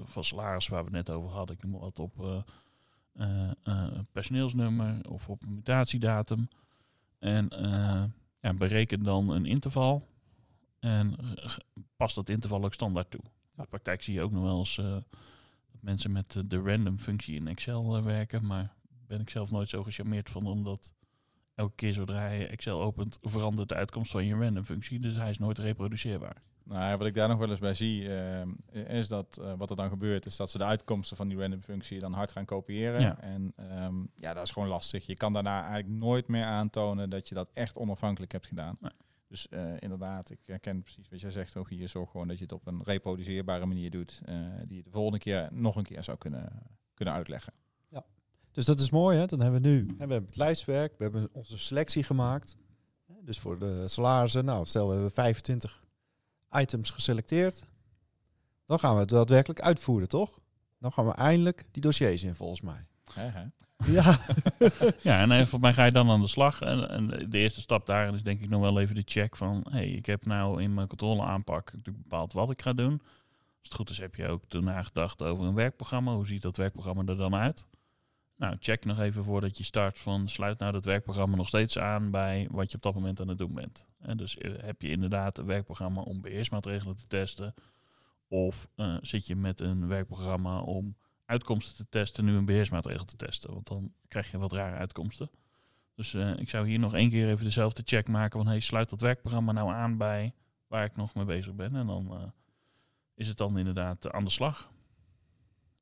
van 0.04 0.24
salaris 0.24 0.68
waar 0.68 0.84
we 0.84 0.96
het 0.96 1.06
net 1.06 1.16
over 1.16 1.30
hadden. 1.30 1.56
Ik 1.56 1.62
noem 1.62 1.72
maar 1.72 1.80
wat 1.80 1.98
op 1.98 2.44
personeelsnummer 4.12 5.08
of 5.08 5.28
op 5.28 5.46
mutatiedatum. 5.46 6.48
En 7.18 7.48
ja, 8.40 8.54
bereken 8.54 9.02
dan 9.02 9.30
een 9.30 9.46
interval. 9.46 10.08
En 10.84 11.16
past 11.96 12.14
dat 12.14 12.28
interval 12.28 12.64
ook 12.64 12.74
standaard 12.74 13.10
toe. 13.10 13.20
In 13.22 13.62
de 13.62 13.66
praktijk 13.68 14.02
zie 14.02 14.14
je 14.14 14.20
ook 14.20 14.30
nog 14.30 14.42
wel 14.42 14.58
eens 14.58 14.76
uh, 14.76 14.84
dat 14.84 15.80
mensen 15.80 16.12
met 16.12 16.34
uh, 16.34 16.42
de 16.46 16.60
random 16.60 16.98
functie 16.98 17.34
in 17.34 17.48
Excel 17.48 17.96
uh, 17.96 18.04
werken. 18.04 18.46
Maar 18.46 18.74
ben 19.06 19.20
ik 19.20 19.30
zelf 19.30 19.50
nooit 19.50 19.68
zo 19.68 19.82
gecharmeerd 19.82 20.30
van, 20.30 20.46
omdat 20.46 20.92
elke 21.54 21.74
keer 21.74 21.92
zodra 21.92 22.28
je 22.28 22.46
Excel 22.46 22.82
opent, 22.82 23.18
verandert 23.22 23.68
de 23.68 23.74
uitkomst 23.74 24.10
van 24.10 24.24
je 24.24 24.34
random 24.34 24.64
functie. 24.64 25.00
Dus 25.00 25.16
hij 25.16 25.30
is 25.30 25.38
nooit 25.38 25.58
reproduceerbaar. 25.58 26.42
Nou, 26.62 26.96
wat 26.96 27.06
ik 27.06 27.14
daar 27.14 27.28
nog 27.28 27.38
wel 27.38 27.50
eens 27.50 27.58
bij 27.58 27.74
zie, 27.74 28.08
is 28.72 29.08
dat 29.08 29.40
wat 29.56 29.70
er 29.70 29.76
dan 29.76 29.88
gebeurt, 29.88 30.26
is 30.26 30.36
dat 30.36 30.50
ze 30.50 30.58
de 30.58 30.64
uitkomsten 30.64 31.16
van 31.16 31.28
die 31.28 31.38
random 31.38 31.62
functie 31.62 31.98
dan 31.98 32.12
hard 32.12 32.32
gaan 32.32 32.44
kopiëren. 32.44 33.00
Ja. 33.00 33.20
En 33.20 33.54
um, 33.82 34.10
ja, 34.16 34.34
dat 34.34 34.44
is 34.44 34.50
gewoon 34.50 34.68
lastig. 34.68 35.06
Je 35.06 35.16
kan 35.16 35.32
daarna 35.32 35.62
eigenlijk 35.66 36.00
nooit 36.00 36.28
meer 36.28 36.44
aantonen 36.44 37.10
dat 37.10 37.28
je 37.28 37.34
dat 37.34 37.50
echt 37.52 37.76
onafhankelijk 37.76 38.32
hebt 38.32 38.46
gedaan. 38.46 38.76
Nee. 38.80 38.92
Dus 39.34 39.46
uh, 39.50 39.72
inderdaad, 39.78 40.30
ik 40.30 40.38
herken 40.44 40.82
precies 40.82 41.08
wat 41.08 41.20
jij 41.20 41.30
zegt 41.30 41.56
ook 41.56 41.70
hier. 41.70 41.88
Zorg 41.88 42.10
gewoon 42.10 42.28
dat 42.28 42.36
je 42.36 42.42
het 42.42 42.52
op 42.52 42.66
een 42.66 42.82
reproduceerbare 42.82 43.66
manier 43.66 43.90
doet. 43.90 44.20
Uh, 44.28 44.46
die 44.66 44.76
je 44.76 44.82
de 44.82 44.90
volgende 44.90 45.18
keer 45.18 45.48
nog 45.52 45.76
een 45.76 45.84
keer 45.84 46.04
zou 46.04 46.18
kunnen, 46.18 46.62
kunnen 46.94 47.14
uitleggen. 47.14 47.52
Ja, 47.88 48.04
dus 48.52 48.64
dat 48.64 48.80
is 48.80 48.90
mooi. 48.90 49.18
Hè? 49.18 49.26
Dan 49.26 49.40
hebben 49.40 49.62
we 49.62 49.68
nu 49.68 49.78
hè, 49.78 50.06
we 50.06 50.12
hebben 50.12 50.24
het 50.24 50.36
lijstwerk. 50.36 50.94
We 50.98 51.02
hebben 51.02 51.28
onze 51.32 51.58
selectie 51.58 52.02
gemaakt. 52.02 52.56
Dus 53.20 53.38
voor 53.38 53.58
de 53.58 53.88
salarissen. 53.88 54.44
Nou, 54.44 54.66
stel 54.66 54.86
we 54.86 54.92
hebben 54.92 55.12
25 55.12 55.84
items 56.50 56.90
geselecteerd. 56.90 57.64
Dan 58.64 58.78
gaan 58.78 58.94
we 58.94 59.00
het 59.00 59.08
daadwerkelijk 59.08 59.60
uitvoeren, 59.60 60.08
toch? 60.08 60.40
Dan 60.78 60.92
gaan 60.92 61.06
we 61.06 61.12
eindelijk 61.12 61.64
die 61.70 61.82
dossiers 61.82 62.22
in, 62.22 62.34
volgens 62.34 62.60
mij. 62.60 62.86
He, 63.12 63.26
he. 63.26 63.46
Ja. 63.76 64.18
ja, 65.02 65.20
en 65.20 65.28
volgens 65.28 65.60
mij 65.60 65.72
ga 65.72 65.84
je 65.84 65.92
dan 65.92 66.10
aan 66.10 66.20
de 66.20 66.28
slag. 66.28 66.60
En, 66.60 66.88
en, 66.88 67.30
de 67.30 67.38
eerste 67.38 67.60
stap 67.60 67.86
daarin 67.86 68.14
is 68.14 68.22
denk 68.22 68.40
ik 68.40 68.48
nog 68.48 68.60
wel 68.60 68.80
even 68.80 68.94
de 68.94 69.02
check 69.04 69.36
van... 69.36 69.66
hey, 69.70 69.88
ik 69.88 70.06
heb 70.06 70.26
nou 70.26 70.62
in 70.62 70.74
mijn 70.74 70.88
controleaanpak 70.88 71.72
natuurlijk 71.72 72.02
bepaald 72.02 72.32
wat 72.32 72.50
ik 72.50 72.62
ga 72.62 72.72
doen. 72.72 72.92
Als 72.92 73.72
het 73.72 73.74
goed 73.74 73.90
is 73.90 73.98
heb 73.98 74.14
je 74.14 74.28
ook 74.28 74.44
toen 74.48 74.64
nagedacht 74.64 75.22
over 75.22 75.44
een 75.44 75.54
werkprogramma. 75.54 76.14
Hoe 76.14 76.26
ziet 76.26 76.42
dat 76.42 76.56
werkprogramma 76.56 77.02
er 77.06 77.16
dan 77.16 77.34
uit? 77.34 77.66
Nou, 78.36 78.56
check 78.58 78.84
nog 78.84 79.00
even 79.00 79.24
voordat 79.24 79.58
je 79.58 79.64
start 79.64 79.98
van... 79.98 80.28
sluit 80.28 80.58
nou 80.58 80.72
dat 80.72 80.84
werkprogramma 80.84 81.36
nog 81.36 81.48
steeds 81.48 81.78
aan 81.78 82.10
bij 82.10 82.48
wat 82.50 82.70
je 82.70 82.76
op 82.76 82.82
dat 82.82 82.94
moment 82.94 83.20
aan 83.20 83.28
het 83.28 83.38
doen 83.38 83.54
bent. 83.54 83.86
En 84.00 84.16
dus 84.16 84.36
heb 84.40 84.82
je 84.82 84.88
inderdaad 84.88 85.38
een 85.38 85.46
werkprogramma 85.46 86.00
om 86.00 86.20
beheersmaatregelen 86.20 86.96
te 86.96 87.06
testen... 87.06 87.54
of 88.28 88.68
uh, 88.76 88.96
zit 89.00 89.26
je 89.26 89.36
met 89.36 89.60
een 89.60 89.88
werkprogramma 89.88 90.60
om 90.60 90.96
uitkomsten 91.24 91.76
te 91.76 91.86
testen, 91.88 92.24
nu 92.24 92.36
een 92.36 92.44
beheersmaatregel 92.44 93.04
te 93.04 93.16
testen. 93.16 93.52
Want 93.52 93.66
dan 93.66 93.92
krijg 94.08 94.30
je 94.30 94.38
wat 94.38 94.52
rare 94.52 94.76
uitkomsten. 94.76 95.30
Dus 95.94 96.12
uh, 96.12 96.36
ik 96.36 96.48
zou 96.48 96.68
hier 96.68 96.78
nog 96.78 96.94
één 96.94 97.10
keer 97.10 97.28
even 97.28 97.44
dezelfde 97.44 97.82
check 97.84 98.08
maken 98.08 98.38
van 98.38 98.48
hey, 98.48 98.60
sluit 98.60 98.90
dat 98.90 99.00
werkprogramma 99.00 99.52
nou 99.52 99.72
aan 99.72 99.96
bij 99.96 100.34
waar 100.66 100.84
ik 100.84 100.96
nog 100.96 101.14
mee 101.14 101.24
bezig 101.24 101.54
ben. 101.54 101.76
En 101.76 101.86
dan 101.86 102.20
uh, 102.20 102.28
is 103.14 103.28
het 103.28 103.36
dan 103.36 103.58
inderdaad 103.58 104.06
uh, 104.06 104.12
aan 104.12 104.24
de 104.24 104.30
slag. 104.30 104.72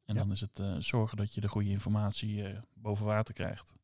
En 0.05 0.15
ja. 0.15 0.21
dan 0.21 0.33
is 0.33 0.41
het 0.41 0.63
zorgen 0.79 1.17
dat 1.17 1.35
je 1.35 1.41
de 1.41 1.49
goede 1.49 1.69
informatie 1.71 2.45
boven 2.75 3.07
water 3.07 3.35
krijgt. 3.35 3.75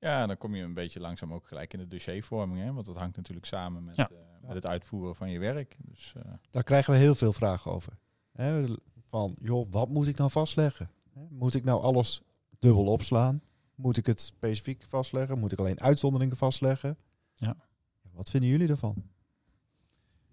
Ja, 0.00 0.26
dan 0.26 0.36
kom 0.36 0.54
je 0.54 0.62
een 0.62 0.74
beetje 0.74 1.00
langzaam 1.00 1.32
ook 1.32 1.46
gelijk 1.46 1.72
in 1.72 1.78
de 1.78 1.86
dossiervorming. 1.86 2.60
Hè? 2.60 2.72
Want 2.72 2.86
dat 2.86 2.96
hangt 2.96 3.16
natuurlijk 3.16 3.46
samen 3.46 3.84
met, 3.84 3.96
Ja. 3.96 4.08
eh, 4.08 4.16
met 4.42 4.54
het 4.54 4.66
uitvoeren 4.66 5.16
van 5.16 5.30
je 5.30 5.38
werk. 5.38 5.76
Dus 5.78 6.14
eh, 6.16 6.32
Daar 6.50 6.62
krijgen 6.62 6.92
we 6.92 6.98
heel 6.98 7.14
veel 7.14 7.32
vragen 7.32 7.70
over. 7.72 7.92
Hè, 8.32 8.66
van, 9.08 9.34
joh, 9.40 9.66
wat 9.70 9.88
moet 9.88 10.06
ik 10.06 10.16
nou 10.16 10.30
vastleggen? 10.30 10.90
Hè, 11.12 11.20
Moet 11.30 11.54
ik 11.54 11.64
nou 11.64 11.82
alles 11.82 12.22
dubbel 12.58 12.86
opslaan? 12.86 13.42
Moet 13.74 13.96
ik 13.96 14.06
het 14.06 14.20
specifiek 14.20 14.84
vastleggen? 14.84 15.38
Moet 15.38 15.52
ik 15.52 15.58
alleen 15.58 15.80
uitzonderingen 15.80 16.36
vastleggen? 16.36 16.96
Ja. 17.34 17.56
Wat 18.12 18.30
vinden 18.30 18.50
jullie 18.50 18.68
ervan? 18.68 19.02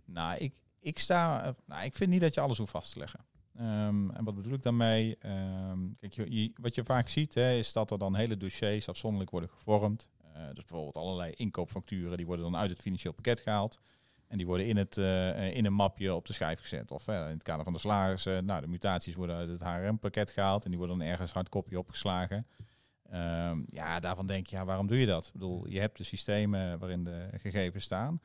Nou, 0.05 0.37
ik, 0.37 0.53
ik 0.79 0.99
sta. 0.99 1.43
eh, 1.45 1.53
Nou, 1.65 1.83
ik 1.85 1.95
vind 1.95 2.09
niet 2.09 2.21
dat 2.21 2.33
je 2.33 2.41
alles 2.41 2.57
hoeft 2.57 2.71
vast 2.71 2.91
te 2.93 2.99
leggen. 2.99 3.19
Ehm, 3.55 4.09
en 4.09 4.23
wat 4.23 4.35
bedoel 4.35 4.53
ik 4.53 4.63
daarmee? 4.63 5.17
Ehm, 5.17 5.79
kijk, 5.99 6.13
je, 6.13 6.31
je- 6.41 6.53
wat 6.61 6.75
je 6.75 6.83
vaak 6.83 7.09
ziet, 7.09 7.33
hè, 7.33 7.51
is 7.53 7.73
dat 7.73 7.91
er 7.91 7.97
dan 7.97 8.15
hele 8.15 8.37
dossiers 8.37 8.89
afzonderlijk 8.89 9.31
worden 9.31 9.49
gevormd. 9.49 10.09
Eh, 10.33 10.45
dus 10.47 10.65
bijvoorbeeld 10.65 10.97
allerlei 10.97 11.31
inkoopfacturen, 11.35 12.17
die 12.17 12.25
worden 12.25 12.45
dan 12.45 12.55
uit 12.55 12.69
het 12.69 12.79
financieel 12.79 13.13
pakket 13.13 13.39
gehaald. 13.39 13.79
En 14.27 14.37
die 14.37 14.45
worden 14.45 14.65
in, 14.67 14.77
het, 14.77 14.97
eh, 14.97 15.29
eh, 15.29 15.55
in 15.55 15.65
een 15.65 15.73
mapje 15.73 16.13
op 16.13 16.25
de 16.25 16.33
schijf 16.33 16.59
gezet. 16.59 16.91
Of 16.91 17.07
eh, 17.07 17.15
in 17.15 17.33
het 17.33 17.43
kader 17.43 17.63
van 17.63 17.73
de 17.73 17.79
salarissen. 17.79 18.45
Nou, 18.45 18.61
de 18.61 18.67
mutaties 18.67 19.15
worden 19.15 19.35
uit 19.35 19.49
het 19.49 19.63
HRM-pakket 19.63 20.31
gehaald. 20.31 20.63
En 20.63 20.69
die 20.69 20.79
worden 20.79 20.97
dan 20.97 21.07
ergens 21.07 21.31
hardcopy 21.31 21.75
opgeslagen. 21.75 22.47
Ehm, 23.09 23.61
ja, 23.65 23.99
daarvan 23.99 24.27
denk 24.27 24.47
je, 24.47 24.55
ja, 24.55 24.65
waarom 24.65 24.87
doe 24.87 24.99
je 24.99 25.05
dat? 25.05 25.25
Ik 25.25 25.33
bedoel, 25.33 25.67
je 25.67 25.79
hebt 25.79 25.97
de 25.97 26.03
systemen 26.03 26.79
waarin 26.79 27.03
de 27.03 27.29
gegevens 27.37 27.83
staan. 27.83 28.21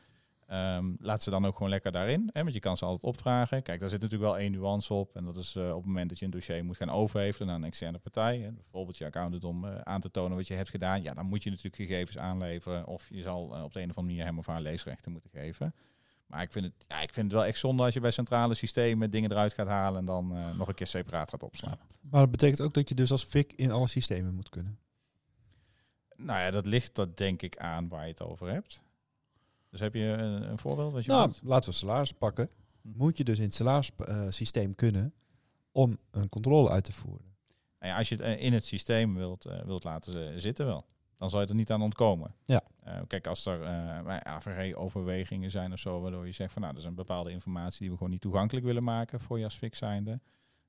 Ehm, 0.50 0.92
laat 0.98 1.22
ze 1.22 1.30
dan 1.30 1.46
ook 1.46 1.54
gewoon 1.54 1.68
lekker 1.68 1.92
daarin. 1.92 2.30
Hè, 2.32 2.42
want 2.42 2.54
je 2.54 2.60
kan 2.60 2.76
ze 2.76 2.84
altijd 2.84 3.02
opvragen. 3.02 3.62
Kijk, 3.62 3.80
daar 3.80 3.88
zit 3.88 4.00
natuurlijk 4.00 4.30
wel 4.30 4.40
één 4.40 4.52
nuance 4.52 4.94
op. 4.94 5.16
En 5.16 5.24
dat 5.24 5.36
is 5.36 5.56
eh, 5.56 5.68
op 5.70 5.76
het 5.76 5.86
moment 5.86 6.08
dat 6.08 6.18
je 6.18 6.24
een 6.24 6.30
dossier 6.30 6.64
moet 6.64 6.76
gaan 6.76 6.90
overhevelen 6.90 7.48
naar 7.48 7.56
een 7.56 7.64
externe 7.64 7.98
partij. 7.98 8.38
Hè, 8.38 8.52
bijvoorbeeld 8.52 8.96
je 8.96 9.04
accountant 9.04 9.44
om 9.44 9.64
eh, 9.64 9.80
aan 9.80 10.00
te 10.00 10.10
tonen 10.10 10.36
wat 10.36 10.46
je 10.46 10.54
hebt 10.54 10.68
gedaan. 10.68 11.02
Ja, 11.02 11.14
dan 11.14 11.26
moet 11.26 11.42
je 11.42 11.50
natuurlijk 11.50 11.76
gegevens 11.76 12.18
aanleveren. 12.18 12.86
Of 12.86 13.08
je 13.10 13.22
zal 13.22 13.56
eh, 13.56 13.62
op 13.62 13.72
de 13.72 13.80
een 13.80 13.90
of 13.90 13.96
andere 13.96 14.14
manier 14.14 14.24
hem 14.24 14.38
of 14.38 14.46
haar 14.46 14.60
leesrechten 14.60 15.12
moeten 15.12 15.30
geven. 15.30 15.74
Maar 16.26 16.42
ik 16.42 16.52
vind, 16.52 16.64
het, 16.64 16.74
ja, 16.88 17.00
ik 17.00 17.12
vind 17.12 17.26
het 17.26 17.40
wel 17.40 17.48
echt 17.48 17.58
zonde 17.58 17.82
als 17.82 17.94
je 17.94 18.00
bij 18.00 18.10
centrale 18.10 18.54
systemen 18.54 19.10
dingen 19.10 19.30
eruit 19.30 19.52
gaat 19.52 19.68
halen 19.68 19.98
en 19.98 20.04
dan 20.04 20.56
nog 20.56 20.68
een 20.68 20.74
keer 20.74 20.86
separaat 20.86 21.30
gaat 21.30 21.42
opslaan. 21.42 21.78
Maar 22.00 22.20
dat 22.20 22.30
betekent 22.30 22.60
ook 22.60 22.74
dat 22.74 22.88
je 22.88 22.94
dus 22.94 23.10
als 23.10 23.24
FIC 23.24 23.52
in 23.52 23.70
alle 23.70 23.88
systemen 23.88 24.34
moet 24.34 24.48
kunnen. 24.48 24.78
Nou 26.16 26.40
ja, 26.40 26.50
dat 26.50 26.66
ligt 26.66 26.94
dat 26.94 27.16
denk 27.16 27.42
ik 27.42 27.56
aan 27.56 27.88
waar 27.88 28.04
je 28.04 28.10
het 28.10 28.22
over 28.22 28.48
hebt. 28.48 28.82
Dus 29.70 29.80
heb 29.80 29.94
je 29.94 30.02
een, 30.02 30.50
een 30.50 30.58
voorbeeld? 30.58 30.92
Wat 30.92 31.04
je 31.04 31.10
Nou, 31.10 31.32
laten 31.42 31.70
we 31.70 31.76
salaris 31.76 32.12
pakken. 32.12 32.50
Hm. 32.82 32.88
Moet 32.96 33.16
je 33.16 33.24
dus 33.24 33.38
in 33.38 33.44
het 33.44 33.54
salarissysteem 33.54 34.74
kunnen 34.74 35.14
om 35.72 35.98
een 36.10 36.28
controle 36.28 36.70
uit 36.70 36.84
te 36.84 36.92
voeren. 36.92 37.30
Nou 37.78 37.92
ja, 37.92 37.98
als 37.98 38.08
je 38.08 38.14
het 38.14 38.24
eh, 38.24 38.42
in 38.42 38.52
het 38.52 38.64
systeem 38.64 39.14
wilt, 39.14 39.44
eh, 39.44 39.62
wilt 39.62 39.84
laten 39.84 40.32
eh, 40.32 40.34
zitten 40.36 40.66
wel, 40.66 40.86
dan 41.18 41.30
zal 41.30 41.40
je 41.40 41.46
er 41.46 41.54
niet 41.54 41.70
aan 41.70 41.82
ontkomen. 41.82 42.34
Ja. 42.44 42.62
Kijk, 43.06 43.26
als 43.26 43.46
er 43.46 43.62
eh 43.62 44.16
AVG-overwegingen 44.16 45.50
zijn 45.50 45.72
of 45.72 45.78
zo, 45.78 46.00
waardoor 46.00 46.26
je 46.26 46.32
zegt 46.32 46.52
van 46.52 46.62
nou, 46.62 46.74
er 46.74 46.80
is 46.80 46.86
een 46.86 46.94
bepaalde 46.94 47.30
informatie 47.30 47.80
die 47.80 47.90
we 47.90 47.96
gewoon 47.96 48.12
niet 48.12 48.20
toegankelijk 48.20 48.66
willen 48.66 48.84
maken 48.84 49.20
voor 49.20 49.38
je 49.38 49.44
als 49.44 49.56
fix 49.56 49.78
zijnde. 49.78 50.20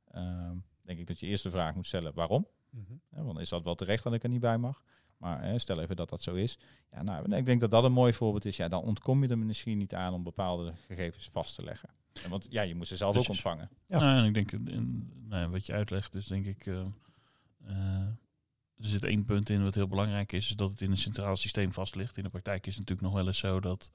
ehm, 0.08 0.56
denk 0.82 1.00
ik 1.00 1.08
dat 1.08 1.20
je 1.20 1.28
eerst 1.28 1.44
de 1.44 1.50
vraag 1.50 1.76
moet 1.76 1.88
stellen 1.88 2.14
waarom. 2.14 2.48
Hè, 3.10 3.24
want 3.24 3.40
is 3.40 3.50
dat 3.50 3.64
wel 3.64 3.76
terecht 3.76 4.04
dat 4.04 4.14
ik 4.14 4.24
er 4.24 4.30
niet 4.30 4.40
bij 4.40 4.58
mag? 4.58 4.84
Maar 5.22 5.44
hè, 5.44 5.60
stel 5.60 5.82
even 5.82 5.96
dat 5.96 6.10
dat 6.10 6.22
zo 6.22 6.34
is. 6.34 6.58
Ja, 6.92 7.02
nou, 7.02 7.36
ik 7.36 7.46
denk 7.46 7.62
dat 7.62 7.72
dat 7.72 7.84
een 7.84 7.92
mooi 7.92 8.14
voorbeeld 8.14 8.46
is. 8.46 8.58
Ja, 8.58 8.68
dan 8.68 8.82
ontkom 8.82 9.24
je 9.24 9.30
er 9.30 9.38
misschien 9.38 9.78
niet 9.78 9.96
aan 9.96 10.14
om 10.14 10.24
bepaalde 10.24 10.74
gegevens 10.88 11.30
vast 11.32 11.56
te 11.56 11.64
leggen. 11.64 11.90
En 12.24 12.30
Want 12.30 12.48
ja, 12.50 12.62
je 12.62 12.76
moet 12.76 12.88
ze 12.88 12.96
zelf 12.96 13.18
ook 13.18 13.24
Precies. 13.24 13.44
ontvangen. 13.44 13.70
Ja. 13.88 14.00
Nou, 14.00 14.18
en 14.18 14.26
ik 14.26 14.34
denk, 14.34 14.52
in, 14.52 15.12
nou, 15.28 15.42
ja, 15.42 15.50
wat 15.50 15.66
je 15.66 15.74
uitlegt, 15.74 16.16
is 16.16 16.26
denk 16.28 16.46
ik. 16.46 16.66
eh, 16.66 16.80
eh, 17.66 18.08
er 18.78 18.88
zit 18.88 19.04
één 19.04 19.26
punt 19.26 19.50
in 19.50 19.64
wat 19.64 19.76
heel 19.76 19.88
belangrijk 19.88 20.32
is, 20.32 20.50
is 20.50 20.56
dat 20.56 20.70
het 20.70 20.82
in 20.82 20.92
een 20.92 20.98
centraal 20.98 21.36
systeem 21.36 21.74
vast 21.74 21.96
ligt. 21.96 22.18
In 22.18 22.24
de 22.24 22.30
praktijk 22.30 22.68
is 22.68 22.76
het 22.76 22.80
natuurlijk 22.90 23.08
nog 23.08 23.18
wel 23.18 23.28
eens 23.28 23.38
zo 23.38 23.60
dat, 23.60 23.92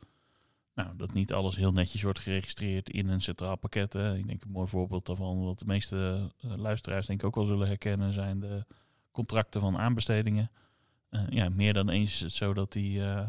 nou, 0.74 0.96
dat 0.96 1.12
niet 1.12 1.32
alles 1.32 1.56
heel 1.56 1.72
netjes 1.72 2.02
wordt 2.02 2.18
geregistreerd 2.18 2.90
in 2.90 3.08
een 3.08 3.20
centraal 3.20 3.56
pakket. 3.56 3.92
Hè. 3.92 4.16
Ik 4.16 4.26
denk 4.26 4.44
een 4.44 4.50
mooi 4.50 4.68
voorbeeld 4.68 5.06
daarvan, 5.06 5.44
wat 5.44 5.58
de 5.58 5.64
meeste 5.66 6.30
eh, 6.40 6.56
luisteraars 6.56 7.06
denk 7.06 7.20
ik 7.20 7.26
ook 7.26 7.34
wel 7.34 7.44
zullen 7.44 7.66
herkennen, 7.68 8.12
zijn 8.12 8.40
de 8.40 8.64
contracten 9.10 9.60
van 9.60 9.78
aanbestedingen. 9.78 10.50
Eh, 11.08 11.28
ja, 11.28 11.48
meer 11.48 11.72
dan 11.72 11.88
eens 11.88 12.12
is 12.12 12.20
het 12.20 12.32
zo 12.32 12.54
dat 12.54 12.72
die 12.72 13.00
eh, 13.00 13.28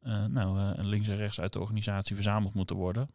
eh, 0.00 0.24
nou, 0.24 0.82
links 0.82 1.08
en 1.08 1.16
rechts 1.16 1.40
uit 1.40 1.52
de 1.52 1.60
organisatie 1.60 2.14
verzameld 2.14 2.54
moeten 2.54 2.76
worden. 2.76 3.10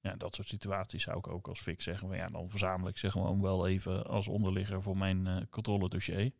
Ja, 0.00 0.14
dat 0.16 0.34
soort 0.34 0.48
situaties 0.48 1.02
zou 1.02 1.18
ik 1.18 1.28
ook 1.28 1.48
als 1.48 1.60
fix 1.60 1.84
zeggen. 1.84 2.08
Van, 2.08 2.16
ja, 2.16 2.26
dan 2.26 2.50
verzamel 2.50 2.88
ik 2.88 2.98
ze 2.98 3.10
gewoon 3.10 3.40
wel 3.40 3.66
even 3.66 4.06
als 4.06 4.28
onderligger 4.28 4.82
voor 4.82 4.96
mijn 4.96 5.48
controledossier. 5.50 6.32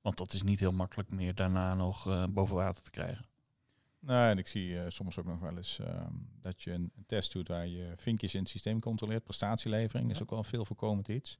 Want 0.00 0.16
dat 0.16 0.32
is 0.32 0.42
niet 0.42 0.60
heel 0.60 0.72
makkelijk 0.72 1.10
meer 1.10 1.34
daarna 1.34 1.74
nog 1.74 2.28
boven 2.30 2.56
water 2.56 2.82
te 2.82 2.90
krijgen. 2.90 3.26
Nou, 3.98 4.30
en 4.30 4.38
ik 4.38 4.46
zie 4.46 4.90
soms 4.90 5.18
ook 5.18 5.26
nog 5.26 5.40
wel 5.40 5.56
eens 5.56 5.80
dat 6.40 6.62
je 6.62 6.72
een, 6.72 6.92
een 6.96 7.06
test 7.06 7.32
doet 7.32 7.48
waar 7.48 7.66
je 7.66 7.92
vinkjes 7.96 8.34
in 8.34 8.40
het 8.40 8.48
systeem 8.48 8.80
controleert. 8.80 9.24
Prestatielevering 9.24 10.10
is 10.10 10.22
ook 10.22 10.30
wel 10.30 10.38
een 10.38 10.44
veel 10.44 10.64
voorkomend 10.64 11.08
iets. 11.08 11.38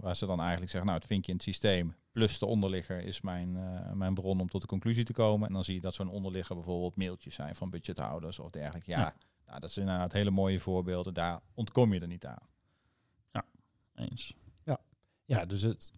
Waar 0.00 0.16
ze 0.16 0.26
dan 0.26 0.40
eigenlijk 0.40 0.70
zeggen, 0.70 0.88
nou 0.90 0.98
het 0.98 1.08
vinkje 1.08 1.30
in 1.30 1.36
het 1.36 1.46
systeem 1.46 1.94
plus 2.18 2.38
de 2.38 2.46
onderligger 2.46 3.00
is 3.02 3.20
mijn, 3.20 3.56
eh, 3.56 3.92
mijn 3.92 4.14
bron 4.14 4.40
om 4.40 4.48
tot 4.48 4.60
de 4.60 4.66
conclusie 4.66 5.04
te 5.04 5.12
komen. 5.12 5.48
En 5.48 5.54
dan 5.54 5.64
zie 5.64 5.74
je 5.74 5.80
dat 5.80 5.94
zo'n 5.94 6.08
onderligger 6.10 6.54
bijvoorbeeld 6.54 6.96
mailtjes 6.96 7.34
zijn 7.34 7.54
van 7.54 7.70
budgethouders 7.70 8.38
of 8.38 8.50
dergelijke. 8.50 8.90
Ja, 8.90 8.98
Ja. 8.98 9.14
Nou, 9.46 9.60
dat 9.60 9.70
zijn 9.70 9.86
inderdaad 9.86 10.12
hele 10.12 10.30
mooie 10.30 10.60
voorbeelden. 10.60 11.14
Daar 11.14 11.40
ontkom 11.54 11.94
je 11.94 12.00
er 12.00 12.06
niet 12.06 12.26
aan. 12.26 12.46
Eens. 13.94 14.34
Ja, 15.24 15.44
dus 15.44 15.62
het 15.62 15.90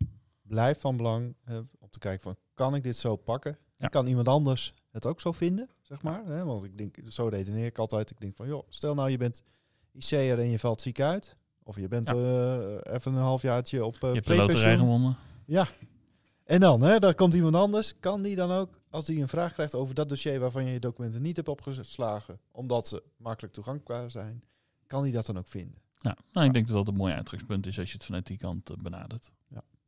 blijft 0.43 0.81
van 0.81 0.97
belang 0.97 1.35
eh, 1.45 1.59
om 1.79 1.91
te 1.91 1.99
kijken 1.99 2.23
van, 2.23 2.37
kan 2.55 2.75
ik 2.75 2.83
dit 2.83 2.97
zo 2.97 3.17
pakken? 3.17 3.59
Ja. 3.77 3.87
Kan 3.89 4.07
iemand 4.07 4.29
anders 4.29 4.75
het 4.91 5.07
ook 5.07 5.21
zo 5.21 5.33
vinden, 5.33 5.69
zeg 5.83 6.03
maar? 6.03 6.25
Hè? 6.25 6.45
Want 6.45 6.65
ik 6.65 6.79
denk, 6.79 6.97
zo 7.09 7.27
redeneer 7.27 7.67
ik 7.67 7.79
altijd. 7.79 8.11
Ik 8.11 8.21
denk 8.21 8.37
van, 8.37 8.47
joh, 8.47 8.67
stel 8.69 8.95
nou 8.95 9.11
je 9.11 9.17
bent 9.17 9.43
IC'er 9.93 10.39
en 10.39 10.49
je 10.49 10.59
valt 10.59 10.81
ziek 10.81 11.01
uit. 11.01 11.37
Of 11.63 11.77
je 11.77 11.89
bent 11.89 12.09
Ja. 12.09 12.15
eh, 12.15 12.95
even 12.95 13.13
een 13.15 13.21
halfjaartje 13.21 13.85
op 13.85 13.95
uh, 13.95 14.01
Je 14.01 14.07
hebt 14.07 14.27
de 14.27 14.37
loterij 14.37 14.77
gewonnen. 14.77 15.17
Ja. 15.47 15.69
En 16.51 16.61
dan, 16.61 16.81
hè, 16.83 16.99
daar 16.99 17.15
komt 17.15 17.35
iemand 17.35 17.55
anders. 17.55 17.99
Kan 18.01 18.23
die 18.23 18.37
dan 18.37 18.51
ook, 18.51 18.81
als 18.89 19.07
die 19.07 19.21
een 19.21 19.29
vraag 19.29 19.53
krijgt 19.53 19.75
over 19.75 19.95
dat 19.95 20.09
dossier 20.09 20.41
waarvan 20.41 20.65
je 20.65 20.73
je 20.73 20.79
documenten 20.79 21.23
niet 21.23 21.37
hebt 21.37 21.49
opgeslagen, 21.49 22.41
omdat 22.51 22.87
ze 22.89 23.03
makkelijk 23.17 23.55
toegankbaar 23.55 24.11
zijn, 24.11 24.43
kan 24.87 25.03
die 25.03 25.13
dat 25.13 25.27
dan 25.27 25.39
ook 25.39 25.49
vinden? 25.49 25.83
Ja, 25.99 26.17
nou, 26.33 26.47
ik 26.47 26.53
denk 26.53 26.67
dat 26.67 26.77
dat 26.77 26.89
een 26.89 26.95
mooi 26.95 27.15
uitgangspunt 27.15 27.67
is 27.67 27.79
als 27.79 27.89
je 27.89 27.95
het 27.95 28.05
vanuit 28.05 28.27
die 28.27 28.39
kant 28.39 28.71
eh, 28.71 28.77
benadert. 28.77 29.31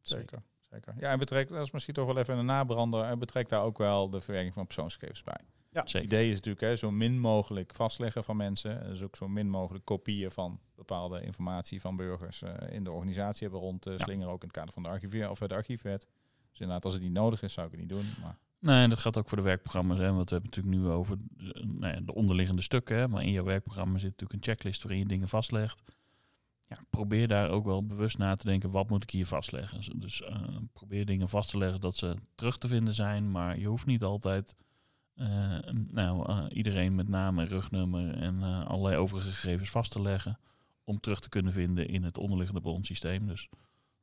Zeker. 0.01 0.43
Zeker. 0.61 0.95
Ja, 0.99 1.11
en 1.11 1.19
betrekt, 1.19 1.51
dat 1.51 1.65
is 1.65 1.71
misschien 1.71 1.95
toch 1.95 2.07
wel 2.07 2.19
even 2.19 2.39
een 2.39 2.45
nabrander. 2.47 3.05
En 3.05 3.19
betrekt 3.19 3.51
daar 3.51 3.63
ook 3.63 3.79
wel 3.79 4.11
de 4.11 4.21
verwerking 4.21 4.55
van 4.55 4.65
persoonsgegevens 4.65 5.23
bij. 5.23 5.41
Het 5.73 5.91
Zeker. 5.91 6.07
idee 6.07 6.29
is 6.29 6.35
natuurlijk 6.35 6.65
hè, 6.65 6.77
zo 6.77 6.91
min 6.91 7.19
mogelijk 7.21 7.75
vastleggen 7.75 8.25
van 8.25 8.37
mensen. 8.37 8.85
Dus 8.87 9.03
ook 9.03 9.17
zo 9.17 9.29
min 9.29 9.49
mogelijk 9.49 9.85
kopieën 9.85 10.31
van 10.31 10.61
bepaalde 10.75 11.23
informatie 11.23 11.81
van 11.81 11.97
burgers 11.97 12.43
eh, 12.43 12.75
in 12.75 12.85
de 12.85 12.91
organisatie 12.91 13.43
hebben 13.43 13.61
rond 13.61 13.83
te 13.83 13.91
Ja. 13.91 13.99
slingeren. 13.99 14.33
Ook 14.33 14.41
in 14.43 14.49
het 14.49 14.57
kader 14.57 14.73
van 14.73 14.83
de 14.83 14.89
archiveer 14.89 15.31
of 15.31 15.39
de 15.39 15.55
archiefwet. 15.55 16.07
Dus 16.53 16.61
inderdaad, 16.61 16.85
als 16.85 16.95
het 16.95 17.03
niet 17.03 17.13
nodig 17.13 17.43
is, 17.43 17.53
zou 17.53 17.67
ik 17.67 17.73
het 17.73 17.81
niet 17.81 17.91
doen. 17.91 18.07
Maar 18.23 18.39
Nee, 18.63 18.89
dat 18.89 18.99
gaat 18.99 19.19
ook 19.19 19.29
voor 19.29 19.37
de 19.37 19.45
werkprogramma's. 19.45 19.99
Hè, 19.99 20.13
want 20.13 20.31
we 20.31 20.35
hebben 20.35 20.51
natuurlijk 20.55 20.83
nu 20.83 20.91
over 20.91 21.17
de, 21.37 22.05
de 22.05 22.15
onderliggende 22.15 22.63
stukken. 22.63 22.97
Hè, 22.97 23.09
maar 23.09 23.23
in 23.23 23.33
jouw 23.33 23.45
werkprogramma 23.45 23.99
zit 23.99 24.11
natuurlijk 24.11 24.33
een 24.33 24.53
checklist 24.53 24.83
waarin 24.83 25.01
je 25.01 25.07
dingen 25.07 25.29
vastlegt. 25.29 25.83
Ja, 26.69 26.77
probeer 26.91 27.29
daar 27.29 27.51
ook 27.51 27.65
wel 27.65 27.87
bewust 27.87 28.19
na 28.19 28.37
te 28.37 28.47
denken, 28.47 28.71
wat 28.71 28.89
moet 28.89 29.03
ik 29.03 29.11
hier 29.11 29.27
vastleggen? 29.27 30.01
Dus 30.01 30.23
eh, 30.23 30.57
probeer 30.73 31.07
dingen 31.07 31.29
vast 31.29 31.51
te 31.51 31.59
leggen 31.59 31.81
dat 31.81 31.97
ze 31.97 32.15
terug 32.35 32.59
te 32.59 32.69
vinden 32.69 32.95
zijn. 32.95 33.31
Maar 33.31 33.59
je 33.59 33.67
hoeft 33.67 33.87
niet 33.87 34.03
altijd 34.03 34.57
eh, 35.15 35.59
nou, 35.91 36.29
eh, 36.29 36.45
iedereen 36.49 36.95
met 36.95 37.09
naam 37.09 37.39
en 37.39 37.47
rugnummer 37.47 38.15
en 38.15 38.43
allerlei 38.43 38.97
overige 38.97 39.31
gegevens 39.31 39.71
vast 39.71 39.91
te 39.91 40.03
leggen. 40.03 40.39
Om 40.85 41.01
terug 41.01 41.21
te 41.21 41.29
kunnen 41.29 41.53
vinden 41.53 41.89
in 41.89 42.03
het 42.03 42.19
onderliggende 42.19 42.61
bronsysteem. 42.61 43.27
Dus 43.27 43.49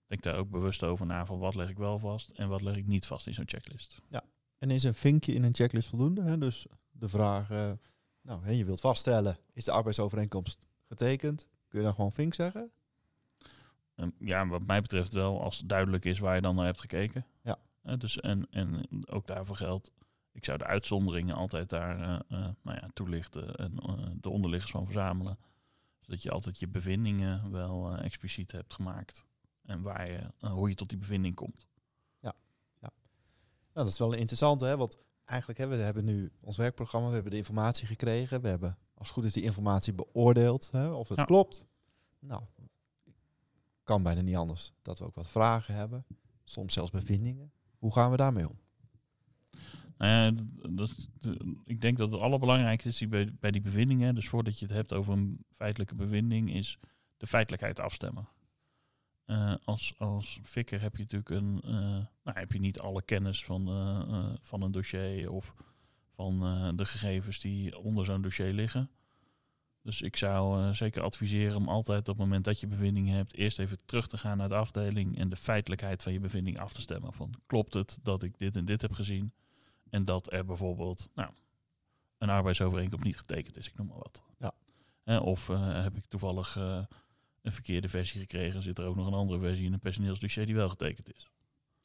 denk 0.10 0.24
daar 0.24 0.36
ook 0.36 0.50
bewust 0.50 0.84
over 0.84 1.06
na 1.06 1.26
van 1.26 1.40
wat 1.40 1.56
leg 1.56 1.70
ik 1.70 1.78
wel 1.78 2.00
vast 2.00 2.30
en 2.30 2.50
wat 2.50 2.62
leg 2.62 2.76
ik 2.76 2.88
niet 2.88 3.06
vast 3.06 3.28
in 3.28 3.34
zo'n 3.34 3.48
checklist. 3.48 4.02
En 4.58 4.72
is 4.72 4.84
een 4.84 4.94
vinkje 4.94 5.34
in 5.34 5.44
een 5.44 5.54
checklist 5.54 5.90
voldoende? 5.90 6.22
Hè? 6.22 6.38
Dus 6.38 6.68
de 6.92 7.08
vraag, 7.08 7.50
eh, 7.52 7.72
nou, 8.22 8.44
hè, 8.44 8.52
je 8.52 8.66
wilt 8.66 8.80
vaststellen, 8.80 9.38
is 9.54 9.64
de 9.64 9.72
arbeidsovereenkomst 9.72 10.68
getekend? 10.88 11.48
Kun 11.68 11.80
je 11.80 11.86
dan 11.86 11.94
gewoon 11.94 12.12
vink 12.12 12.34
zeggen? 12.34 12.72
Ehm, 13.96 14.10
ja, 14.18 14.48
wat 14.48 14.66
mij 14.66 14.82
betreft 14.82 15.14
wel, 15.14 15.44
als 15.44 15.58
het 15.58 15.70
duidelijk 15.70 16.06
is 16.06 16.20
waar 16.20 16.36
je 16.36 16.42
dan 16.42 16.56
naar 16.56 16.66
hebt 16.66 16.80
gekeken. 16.80 17.26
Ja. 17.42 17.58
Dus 17.98 18.20
en, 18.20 18.48
en 18.52 18.88
ook 19.08 19.28
daarvoor 19.28 19.56
geldt, 19.56 19.92
ik 20.32 20.46
zou 20.46 20.58
de 20.58 20.66
uitzonderingen 20.66 21.36
altijd 21.36 21.70
daar 21.70 22.00
eh, 22.00 22.38
nou 22.62 22.78
ja, 22.82 22.90
toelichten 22.94 23.56
en 23.56 23.76
de 24.22 24.30
onderliggers 24.30 24.72
van 24.72 24.86
verzamelen. 24.86 25.38
Zodat 26.00 26.24
je 26.24 26.32
altijd 26.32 26.60
je 26.60 26.68
bevindingen 26.68 27.52
wel 27.52 27.96
expliciet 27.96 28.52
hebt 28.52 28.74
gemaakt. 28.74 29.26
En 29.70 29.82
waar 29.82 30.12
je, 30.12 30.18
eh, 30.40 30.52
hoe 30.52 30.70
je 30.70 30.76
tot 30.76 30.90
die 30.90 30.98
bevinding 30.98 31.36
komt. 31.36 31.68
Nou, 33.74 33.86
dat 33.86 33.94
is 33.94 34.00
wel 34.00 34.14
interessant, 34.14 34.62
hè? 34.62 34.78
Want 34.78 35.04
eigenlijk 35.26 35.60
hebben 35.60 35.78
we 35.78 35.84
hebben 35.84 36.06
nu 36.06 36.32
ons 36.40 36.58
werkprogramma, 36.58 37.08
we 37.08 37.14
hebben 37.14 37.32
de 37.32 37.38
informatie 37.38 37.88
gekregen, 37.88 38.42
we 38.42 38.48
hebben 38.48 38.78
als 38.94 39.08
het 39.08 39.18
goed 39.18 39.26
is 39.26 39.34
die 39.34 39.44
informatie 39.44 39.94
beoordeeld, 39.94 40.72
hè, 40.72 40.88
of 40.90 41.08
het 41.10 41.18
Ja. 41.18 41.24
klopt. 41.24 41.66
Nou, 42.20 42.44
kan 43.84 44.04
bijna 44.04 44.22
niet 44.22 44.36
anders 44.36 44.74
dat 44.82 45.00
we 45.00 45.06
ook 45.06 45.16
wat 45.16 45.28
vragen 45.30 45.74
hebben, 45.76 46.06
soms 46.44 46.74
zelfs 46.74 46.92
bevindingen. 46.92 47.52
Hoe 47.78 47.94
gaan 47.94 48.12
we 48.12 48.18
daarmee 48.18 48.50
om? 48.50 48.60
Nou 49.98 50.12
ja, 50.12 50.44
dat, 50.70 51.10
ik 51.64 51.82
denk 51.82 51.98
dat 51.98 52.12
het 52.12 52.22
allerbelangrijkste 52.22 52.90
is 52.90 52.98
die 52.98 53.08
bij, 53.08 53.34
bij 53.40 53.52
die 53.52 53.62
bevindingen, 53.62 54.16
dus 54.16 54.30
voordat 54.30 54.60
je 54.60 54.66
het 54.66 54.76
hebt 54.76 54.94
over 54.94 55.14
een 55.14 55.46
feitelijke 55.52 55.96
bevinding, 55.96 56.54
is 56.54 56.80
de 57.18 57.28
feitelijkheid 57.28 57.80
afstemmen. 57.80 58.28
Eh, 59.30 59.54
als, 59.64 59.94
als 59.98 60.40
fikker 60.44 60.82
heb 60.82 60.96
je 60.96 61.02
natuurlijk 61.02 61.30
een, 61.30 61.62
eh, 61.64 62.06
nou, 62.24 62.40
heb 62.40 62.52
je 62.52 62.60
niet 62.60 62.80
alle 62.80 63.02
kennis 63.02 63.46
van, 63.46 63.68
eh, 63.68 64.34
van 64.42 64.62
een 64.62 64.72
dossier 64.72 65.32
of 65.32 65.54
van 66.16 66.40
de 66.76 66.86
gegevens 66.86 67.40
die 67.40 67.78
onder 67.78 68.06
zo'n 68.06 68.22
dossier 68.22 68.54
liggen. 68.54 68.90
Dus 69.82 70.02
ik 70.02 70.16
zou 70.16 70.74
zeker 70.74 71.02
adviseren 71.02 71.56
om 71.56 71.68
altijd 71.68 72.00
op 72.00 72.18
het 72.18 72.18
moment 72.18 72.46
dat 72.46 72.60
je 72.60 72.68
bevindingen 72.68 73.16
hebt, 73.16 73.34
eerst 73.34 73.60
even 73.60 73.78
terug 73.86 74.08
te 74.08 74.18
gaan 74.18 74.38
naar 74.38 74.50
de 74.50 74.56
afdeling 74.56 75.18
en 75.18 75.30
de 75.30 75.36
feitelijkheid 75.36 76.04
van 76.04 76.14
je 76.14 76.20
bevinding 76.20 76.60
af 76.60 76.74
te 76.74 76.82
stemmen. 76.82 77.14
Van 77.14 77.34
klopt 77.46 77.74
het 77.74 78.00
dat 78.04 78.24
ik 78.24 78.38
dit 78.38 78.56
en 78.56 78.66
dit 78.66 78.82
heb 78.82 78.92
gezien 78.92 79.34
en 79.90 80.06
dat 80.06 80.34
er 80.34 80.46
bijvoorbeeld 80.46 81.10
nou, 81.14 81.30
een 82.18 82.30
arbeidsovereenkomst 82.30 83.06
niet 83.06 83.18
getekend 83.18 83.58
is, 83.58 83.68
ik 83.68 83.78
noem 83.78 83.88
maar 83.88 83.98
wat. 83.98 84.24
Ja. 84.40 85.20
Of 85.20 85.48
heb 85.48 85.98
ik 85.98 86.06
toevallig 86.06 86.58
een 87.42 87.52
verkeerde 87.52 87.90
versie 87.90 88.20
gekregen, 88.20 88.64
zit 88.64 88.78
er 88.78 88.86
ook 88.86 88.96
nog 88.96 89.08
een 89.08 89.14
andere 89.14 89.40
versie 89.40 89.66
in 89.66 89.74
een 89.74 89.80
personeelsdossier 89.80 90.46
die 90.46 90.56
wel 90.56 90.70
getekend 90.70 91.16
is. 91.16 91.30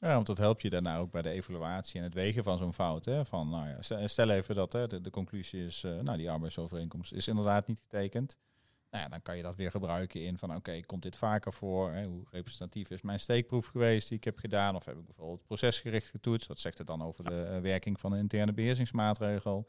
Ja, 0.05 0.15
want 0.15 0.27
dat 0.27 0.39
helpt 0.39 0.63
je 0.63 0.71
daarna 0.71 0.99
ook 0.99 1.11
bij 1.11 1.23
de 1.23 1.31
evaluatie 1.31 1.99
en 1.99 2.05
het 2.05 2.15
wegen 2.15 2.45
van 2.45 2.59
zo'n 2.59 2.75
fout. 2.75 3.05
Hè? 3.05 3.25
Van, 3.25 3.49
nou 3.49 3.69
ja, 3.69 4.07
stel, 4.07 4.31
even 4.31 4.55
dat 4.55 4.73
hè, 4.73 4.87
de, 4.87 5.01
de 5.01 5.11
conclusie 5.11 5.65
is, 5.65 5.85
eh, 5.85 5.99
nou 5.99 6.17
die 6.17 6.31
arbeidsovereenkomst 6.31 7.13
is 7.13 7.29
inderdaad 7.29 7.67
niet 7.67 7.81
getekend. 7.81 8.39
Nou 8.91 9.05
ja, 9.05 9.11
dan 9.11 9.23
kan 9.23 9.37
je 9.37 9.43
dat 9.43 9.57
weer 9.57 9.71
gebruiken 9.71 10.25
in 10.25 10.39
van 10.39 10.55
oké, 10.55 10.81
komt 10.81 11.03
dit 11.03 11.17
vaker 11.17 11.53
voor? 11.53 11.93
Hè? 11.93 12.05
Hoe 12.07 12.25
representatief 12.31 12.91
is 12.91 13.03
mijn 13.03 13.21
steekproef 13.21 13.67
geweest 13.67 14.09
die 14.09 14.17
ik 14.19 14.25
heb 14.25 14.39
gedaan? 14.39 14.77
Of 14.77 14.85
heb 14.85 14.99
ik 14.99 15.05
bijvoorbeeld 15.05 15.43
procesgericht 15.43 16.09
getoetst? 16.09 16.49
Wat 16.49 16.61
zegt 16.61 16.79
het 16.79 16.87
dan 16.87 17.03
over 17.03 17.25
de 17.25 17.43
eh, 17.43 17.61
werking 17.61 18.01
van 18.01 18.13
een 18.13 18.19
interne 18.19 18.53
beheersingsmaatregel? 18.53 19.69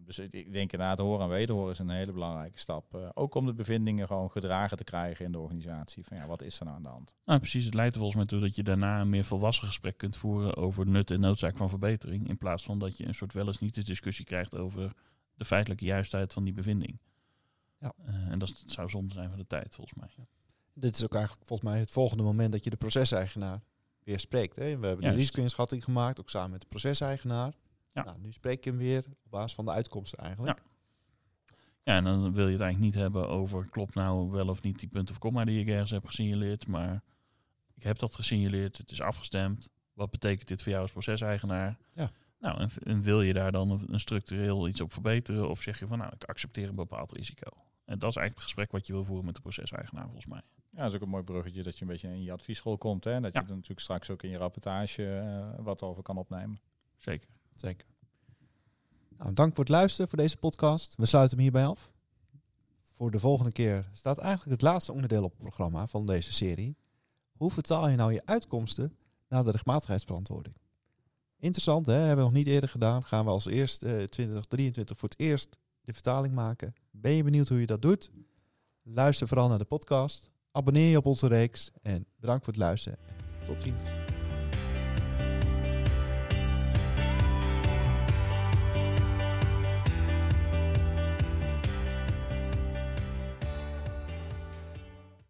Eh, 0.00 0.06
dus 0.06 0.18
ik, 0.18 0.32
ik 0.32 0.52
denk 0.52 0.72
inderdaad, 0.72 0.98
horen 0.98 1.24
en 1.24 1.28
wederhoren 1.28 1.72
is 1.72 1.78
een 1.78 1.88
hele 1.88 2.12
belangrijke 2.12 2.58
stap. 2.58 2.94
Eh, 2.94 3.08
ook 3.14 3.34
om 3.34 3.46
de 3.46 3.54
bevindingen 3.54 4.06
gewoon 4.06 4.30
gedragen 4.30 4.76
te 4.76 4.84
krijgen 4.84 5.24
in 5.24 5.32
de 5.32 5.38
organisatie. 5.38 6.04
Van 6.04 6.16
ja, 6.16 6.26
wat 6.26 6.42
is 6.42 6.58
er 6.58 6.64
nou 6.64 6.76
aan 6.76 6.82
de 6.82 6.88
hand? 6.88 7.14
Nou, 7.24 7.38
precies. 7.38 7.64
Het 7.64 7.74
leidt 7.74 7.94
er 7.94 8.00
volgens 8.00 8.18
mij 8.18 8.28
toe 8.28 8.40
dat 8.40 8.56
je 8.56 8.62
daarna 8.62 9.00
een 9.00 9.10
meer 9.10 9.24
volwassen 9.24 9.66
gesprek 9.66 9.96
kunt 9.96 10.16
voeren 10.16 10.56
over 10.56 10.86
nut 10.86 11.10
en 11.10 11.20
noodzaak 11.20 11.56
van 11.56 11.68
verbetering. 11.68 12.28
In 12.28 12.38
plaats 12.38 12.64
van 12.64 12.78
dat 12.78 12.96
je 12.96 13.06
een 13.06 13.14
soort 13.14 13.32
wel 13.32 13.46
eens 13.46 13.58
niet 13.58 13.76
eens 13.76 13.86
discussie 13.86 14.24
krijgt 14.24 14.56
over 14.56 14.92
de 15.34 15.44
feitelijke 15.44 15.84
juistheid 15.84 16.32
van 16.32 16.44
die 16.44 16.52
bevinding. 16.52 16.98
Ja. 17.78 17.92
Eh, 18.06 18.14
en 18.14 18.38
dat, 18.38 18.62
zou 18.66 18.88
zonde 18.88 19.14
zijn 19.14 19.28
van 19.28 19.38
de 19.38 19.46
tijd, 19.46 19.74
volgens 19.74 19.98
mij. 19.98 20.26
Dit 20.74 20.96
is 20.96 21.04
ook 21.04 21.14
eigenlijk 21.14 21.46
volgens 21.46 21.70
mij 21.70 21.78
het 21.78 21.90
volgende 21.90 22.22
moment 22.22 22.52
dat 22.52 22.64
je 22.64 22.70
de 22.70 22.76
proceseigenaar 22.76 23.60
weer 24.04 24.20
spreekt. 24.20 24.56
Hè? 24.56 24.78
We 24.78 24.86
hebben 24.86 25.06
een 25.06 25.14
risico-inschatting 25.14 25.84
gemaakt, 25.84 26.20
ook 26.20 26.30
samen 26.30 26.50
met 26.50 26.60
de 26.60 26.66
proceseigenaar. 26.66 27.54
Ja. 27.90 28.04
Nou, 28.04 28.18
nu 28.20 28.32
spreek 28.32 28.64
je 28.64 28.70
hem 28.70 28.78
weer 28.78 29.04
op 29.24 29.30
basis 29.30 29.54
van 29.54 29.64
de 29.64 29.70
uitkomsten 29.70 30.18
eigenlijk. 30.18 30.62
Ja, 31.82 31.96
en 31.96 32.04
dan 32.04 32.20
wil 32.32 32.46
je 32.46 32.52
het 32.52 32.60
eigenlijk 32.60 32.78
niet 32.78 33.02
hebben 33.02 33.28
over 33.28 33.66
klopt 33.66 33.94
nou 33.94 34.30
wel 34.30 34.48
of 34.48 34.62
niet 34.62 34.78
die 34.78 34.88
punt 34.88 35.10
of 35.10 35.18
komma 35.18 35.44
die 35.44 35.60
ik 35.60 35.68
ergens 35.68 35.90
heb 35.90 36.06
gesignaleerd. 36.06 36.66
Maar 36.66 37.02
ik 37.74 37.82
heb 37.82 37.98
dat 37.98 38.14
gesignaleerd, 38.14 38.78
het 38.78 38.90
is 38.90 39.00
afgestemd. 39.02 39.70
Wat 39.92 40.10
betekent 40.10 40.48
dit 40.48 40.62
voor 40.62 40.70
jou 40.70 40.82
als 40.82 40.92
proceseigenaar? 40.92 41.78
Ja. 41.94 42.10
Nou, 42.38 42.60
en, 42.60 42.70
en 42.82 43.02
wil 43.02 43.22
je 43.22 43.32
daar 43.32 43.52
dan 43.52 43.84
een, 43.88 44.00
structureel 44.00 44.68
iets 44.68 44.80
op 44.80 44.92
verbeteren? 44.92 45.48
Of 45.48 45.62
zeg 45.62 45.78
je 45.78 45.86
van 45.86 45.98
nou, 45.98 46.12
ik 46.14 46.24
accepteer 46.24 46.68
een 46.68 46.74
bepaald 46.74 47.12
risico? 47.12 47.50
En 47.84 47.98
dat 47.98 48.10
is 48.10 48.16
eigenlijk 48.16 48.34
het 48.34 48.42
gesprek 48.42 48.70
wat 48.72 48.86
je 48.86 48.92
wil 48.92 49.04
voeren 49.04 49.24
met 49.24 49.34
de 49.34 49.40
proceseigenaar, 49.40 50.04
volgens 50.04 50.26
mij. 50.26 50.42
Ja, 50.70 50.78
dat 50.82 50.88
is 50.88 50.94
ook 50.94 51.02
een 51.02 51.08
mooi 51.08 51.24
bruggetje 51.24 51.62
dat 51.62 51.76
je 51.78 51.82
een 51.82 51.90
beetje 51.90 52.08
in 52.08 52.22
je 52.22 52.32
adviesrol 52.32 52.78
komt. 52.78 53.04
Hè? 53.04 53.12
En 53.12 53.22
dat 53.22 53.32
Ja. 53.32 53.40
je 53.40 53.46
er 53.46 53.52
natuurlijk 53.54 53.80
straks 53.80 54.10
ook 54.10 54.22
in 54.22 54.30
je 54.30 54.36
rapportage 54.38 55.16
eh, 55.18 55.64
wat 55.64 55.82
over 55.82 56.02
kan 56.02 56.16
opnemen. 56.16 56.60
Zeker. 56.96 57.28
Zeker. 57.60 57.86
Nou, 59.18 59.32
dank 59.32 59.54
voor 59.54 59.64
het 59.64 59.72
luisteren 59.72 60.08
voor 60.08 60.18
deze 60.18 60.36
podcast. 60.36 60.94
We 60.96 61.06
sluiten 61.06 61.36
hem 61.36 61.46
hierbij 61.46 61.66
af. 61.66 61.92
Voor 62.80 63.10
de 63.10 63.18
volgende 63.18 63.52
keer 63.52 63.90
staat 63.92 64.18
eigenlijk 64.18 64.50
het 64.50 64.70
laatste 64.70 64.92
onderdeel 64.92 65.24
op 65.24 65.30
het 65.30 65.40
programma 65.40 65.86
van 65.86 66.06
deze 66.06 66.32
serie. 66.32 66.76
Hoe 67.32 67.50
vertaal 67.50 67.88
je 67.88 67.96
nou 67.96 68.12
je 68.12 68.22
uitkomsten 68.24 68.96
naar 69.28 69.44
de 69.44 69.50
rechtmatigheidsverantwoording? 69.50 70.54
Interessant, 71.38 71.86
hè? 71.86 71.92
Hebben 71.92 72.16
we 72.16 72.22
nog 72.22 72.32
niet 72.32 72.46
eerder 72.46 72.68
gedaan. 72.68 73.04
Gaan 73.04 73.24
we 73.24 73.30
als 73.30 73.46
eerst 73.46 73.82
eh 73.82 74.02
2023 74.02 74.98
voor 74.98 75.08
het 75.08 75.18
eerst 75.18 75.56
de 75.80 75.92
vertaling 75.92 76.34
maken. 76.34 76.74
Ben 76.90 77.12
je 77.12 77.22
benieuwd 77.22 77.48
hoe 77.48 77.60
je 77.60 77.66
dat 77.66 77.82
doet? 77.82 78.10
Luister 78.82 79.28
vooral 79.28 79.48
naar 79.48 79.58
de 79.58 79.64
podcast. 79.64 80.30
Abonneer 80.52 80.90
je 80.90 80.96
op 80.96 81.06
onze 81.06 81.26
reeks. 81.26 81.70
En 81.82 82.06
bedankt 82.16 82.44
voor 82.44 82.52
het 82.52 82.62
luisteren. 82.62 82.98
Tot 83.44 83.60
ziens. 83.60 84.19